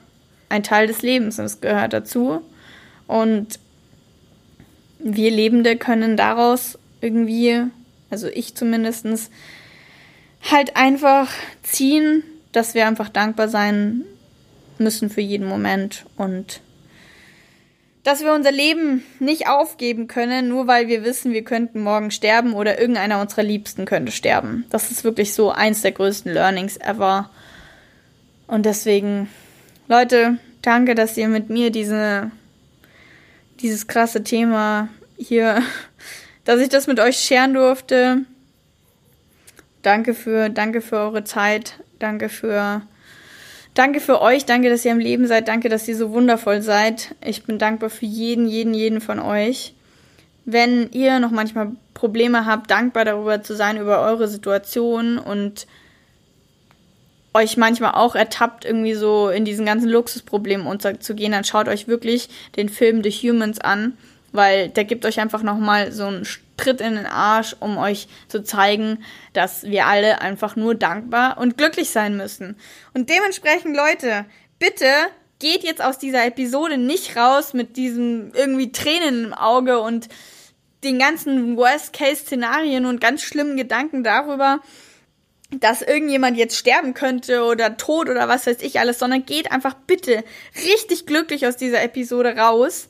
ein 0.49 0.63
Teil 0.63 0.88
des 0.88 1.01
Lebens 1.01 1.39
und 1.39 1.45
es 1.45 1.60
gehört 1.60 1.93
dazu. 1.93 2.41
Und 3.08 3.60
wir 4.99 5.32
Lebende 5.32 5.75
können 5.75 6.15
daraus 6.15 6.80
irgendwie, 7.01 7.63
also 8.10 8.27
ich 8.27 8.56
zumindest, 8.56 9.06
halt 10.49 10.75
einfach 10.75 11.30
ziehen, 11.63 12.23
dass 12.51 12.73
wir 12.73 12.88
einfach 12.88 13.10
dankbar 13.10 13.49
sein 13.49 14.03
müssen 14.79 15.09
für 15.09 15.21
jeden 15.21 15.47
Moment 15.47 16.05
und 16.15 16.61
dass 18.07 18.21
wir 18.21 18.33
unser 18.33 18.53
Leben 18.53 19.03
nicht 19.19 19.49
aufgeben 19.49 20.07
können, 20.07 20.47
nur 20.47 20.65
weil 20.65 20.87
wir 20.87 21.03
wissen, 21.03 21.33
wir 21.33 21.43
könnten 21.43 21.81
morgen 21.81 22.09
sterben 22.09 22.53
oder 22.53 22.79
irgendeiner 22.79 23.19
unserer 23.19 23.43
Liebsten 23.43 23.83
könnte 23.83 24.13
sterben. 24.13 24.65
Das 24.69 24.91
ist 24.91 25.03
wirklich 25.03 25.33
so 25.33 25.51
eins 25.51 25.81
der 25.81 25.91
größten 25.91 26.33
Learnings 26.33 26.77
ever. 26.77 27.29
Und 28.47 28.65
deswegen, 28.65 29.27
Leute, 29.89 30.37
danke, 30.61 30.95
dass 30.95 31.17
ihr 31.17 31.27
mit 31.27 31.49
mir 31.49 31.69
diese, 31.69 32.31
dieses 33.59 33.87
krasse 33.87 34.23
Thema 34.23 34.87
hier, 35.17 35.61
dass 36.45 36.61
ich 36.61 36.69
das 36.69 36.87
mit 36.87 37.01
euch 37.01 37.17
scheren 37.17 37.55
durfte. 37.55 38.19
Danke 39.81 40.13
für, 40.13 40.49
danke 40.49 40.79
für 40.79 40.95
eure 40.95 41.25
Zeit. 41.25 41.73
Danke 41.99 42.29
für 42.29 42.83
Danke 43.77 43.99
für 43.99 44.23
euch, 44.23 44.43
danke, 44.43 44.71
dass 44.71 44.83
ihr 44.85 44.91
am 44.91 44.97
Leben 44.97 45.27
seid, 45.27 45.47
danke, 45.47 45.69
dass 45.69 45.87
ihr 45.87 45.95
so 45.95 46.11
wundervoll 46.11 46.63
seid. 46.63 47.13
Ich 47.23 47.43
bin 47.43 47.59
dankbar 47.59 47.91
für 47.91 48.07
jeden, 48.07 48.47
jeden, 48.47 48.73
jeden 48.73 49.01
von 49.01 49.19
euch. 49.19 49.75
Wenn 50.45 50.89
ihr 50.93 51.19
noch 51.19 51.29
manchmal 51.29 51.73
Probleme 51.93 52.47
habt, 52.47 52.71
dankbar 52.71 53.05
darüber 53.05 53.43
zu 53.43 53.55
sein, 53.55 53.77
über 53.77 54.01
eure 54.01 54.27
Situation 54.27 55.19
und 55.19 55.67
euch 57.35 57.55
manchmal 57.55 57.91
auch 57.91 58.15
ertappt, 58.15 58.65
irgendwie 58.65 58.95
so 58.95 59.29
in 59.29 59.45
diesen 59.45 59.67
ganzen 59.67 59.89
Luxusproblemen 59.89 60.65
unterzugehen, 60.65 61.33
dann 61.33 61.43
schaut 61.43 61.67
euch 61.67 61.87
wirklich 61.87 62.29
den 62.55 62.69
Film 62.69 63.03
The 63.03 63.11
Humans 63.11 63.61
an, 63.61 63.95
weil 64.31 64.69
der 64.69 64.85
gibt 64.85 65.05
euch 65.05 65.19
einfach 65.19 65.43
nochmal 65.43 65.91
so 65.91 66.05
einen 66.05 66.25
Tritt 66.57 66.81
in 66.81 66.95
den 66.95 67.05
Arsch, 67.05 67.55
um 67.59 67.77
euch 67.77 68.07
zu 68.27 68.43
zeigen, 68.43 69.03
dass 69.33 69.63
wir 69.63 69.85
alle 69.85 70.21
einfach 70.21 70.55
nur 70.55 70.75
dankbar 70.75 71.37
und 71.37 71.57
glücklich 71.57 71.91
sein 71.91 72.17
müssen. 72.17 72.57
Und 72.93 73.09
dementsprechend, 73.09 73.75
Leute, 73.75 74.25
bitte 74.59 74.87
geht 75.39 75.63
jetzt 75.63 75.83
aus 75.83 75.99
dieser 75.99 76.25
Episode 76.25 76.77
nicht 76.77 77.15
raus 77.15 77.53
mit 77.53 77.77
diesem 77.77 78.31
irgendwie 78.33 78.71
Tränen 78.71 79.25
im 79.25 79.33
Auge 79.33 79.79
und 79.79 80.09
den 80.83 80.99
ganzen 80.99 81.57
Worst-Case-Szenarien 81.57 82.85
und 82.85 83.01
ganz 83.01 83.21
schlimmen 83.21 83.57
Gedanken 83.57 84.03
darüber, 84.03 84.59
dass 85.51 85.81
irgendjemand 85.81 86.37
jetzt 86.37 86.57
sterben 86.57 86.93
könnte 86.93 87.43
oder 87.43 87.77
tot 87.77 88.09
oder 88.09 88.27
was 88.27 88.47
weiß 88.47 88.61
ich 88.61 88.79
alles, 88.79 88.99
sondern 88.99 89.25
geht 89.25 89.51
einfach 89.51 89.75
bitte 89.75 90.23
richtig 90.55 91.05
glücklich 91.05 91.47
aus 91.47 91.55
dieser 91.55 91.81
Episode 91.83 92.35
raus. 92.35 92.89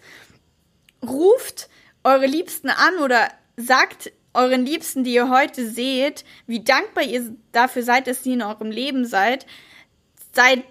Ruft 1.05 1.69
eure 2.03 2.25
Liebsten 2.25 2.69
an 2.69 2.97
oder 3.03 3.29
sagt 3.57 4.11
euren 4.33 4.65
Liebsten, 4.65 5.03
die 5.03 5.13
ihr 5.13 5.29
heute 5.29 5.67
seht, 5.67 6.23
wie 6.45 6.63
dankbar 6.63 7.03
ihr 7.03 7.35
dafür 7.51 7.83
seid, 7.83 8.07
dass 8.07 8.23
sie 8.23 8.33
in 8.33 8.43
eurem 8.43 8.71
Leben 8.71 9.05
seid. 9.05 9.47
Seid 10.31 10.63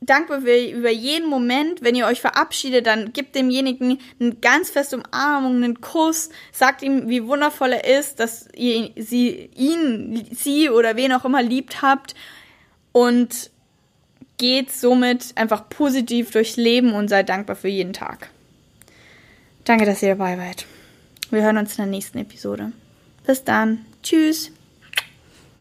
dankbar 0.00 0.38
über 0.40 0.90
jeden 0.90 1.28
Moment. 1.28 1.82
Wenn 1.82 1.94
ihr 1.94 2.06
euch 2.06 2.20
verabschiedet, 2.20 2.86
dann 2.86 3.14
gebt 3.14 3.34
demjenigen 3.34 3.98
eine 4.20 4.34
ganz 4.34 4.68
feste 4.70 4.98
Umarmung, 4.98 5.56
einen 5.56 5.80
Kuss. 5.80 6.28
Sagt 6.52 6.82
ihm, 6.82 7.08
wie 7.08 7.26
wundervoll 7.26 7.72
er 7.72 7.98
ist, 7.98 8.20
dass 8.20 8.46
ihr 8.54 8.90
sie, 8.96 9.50
ihn, 9.56 10.26
sie 10.30 10.68
oder 10.68 10.96
wen 10.96 11.12
auch 11.12 11.24
immer 11.24 11.42
liebt 11.42 11.80
habt. 11.80 12.14
Und 12.92 13.50
geht 14.36 14.70
somit 14.70 15.32
einfach 15.36 15.68
positiv 15.68 16.30
durchs 16.30 16.56
Leben 16.56 16.92
und 16.92 17.08
seid 17.08 17.28
dankbar 17.28 17.56
für 17.56 17.68
jeden 17.68 17.92
Tag. 17.92 18.30
Danke, 19.64 19.86
dass 19.86 20.02
ihr 20.02 20.10
dabei 20.10 20.36
wart. 20.36 20.66
Wir 21.34 21.42
hören 21.42 21.58
uns 21.58 21.72
in 21.72 21.78
der 21.78 21.86
nächsten 21.86 22.18
Episode. 22.18 22.70
Bis 23.26 23.42
dann. 23.42 23.84
Tschüss. 24.04 24.52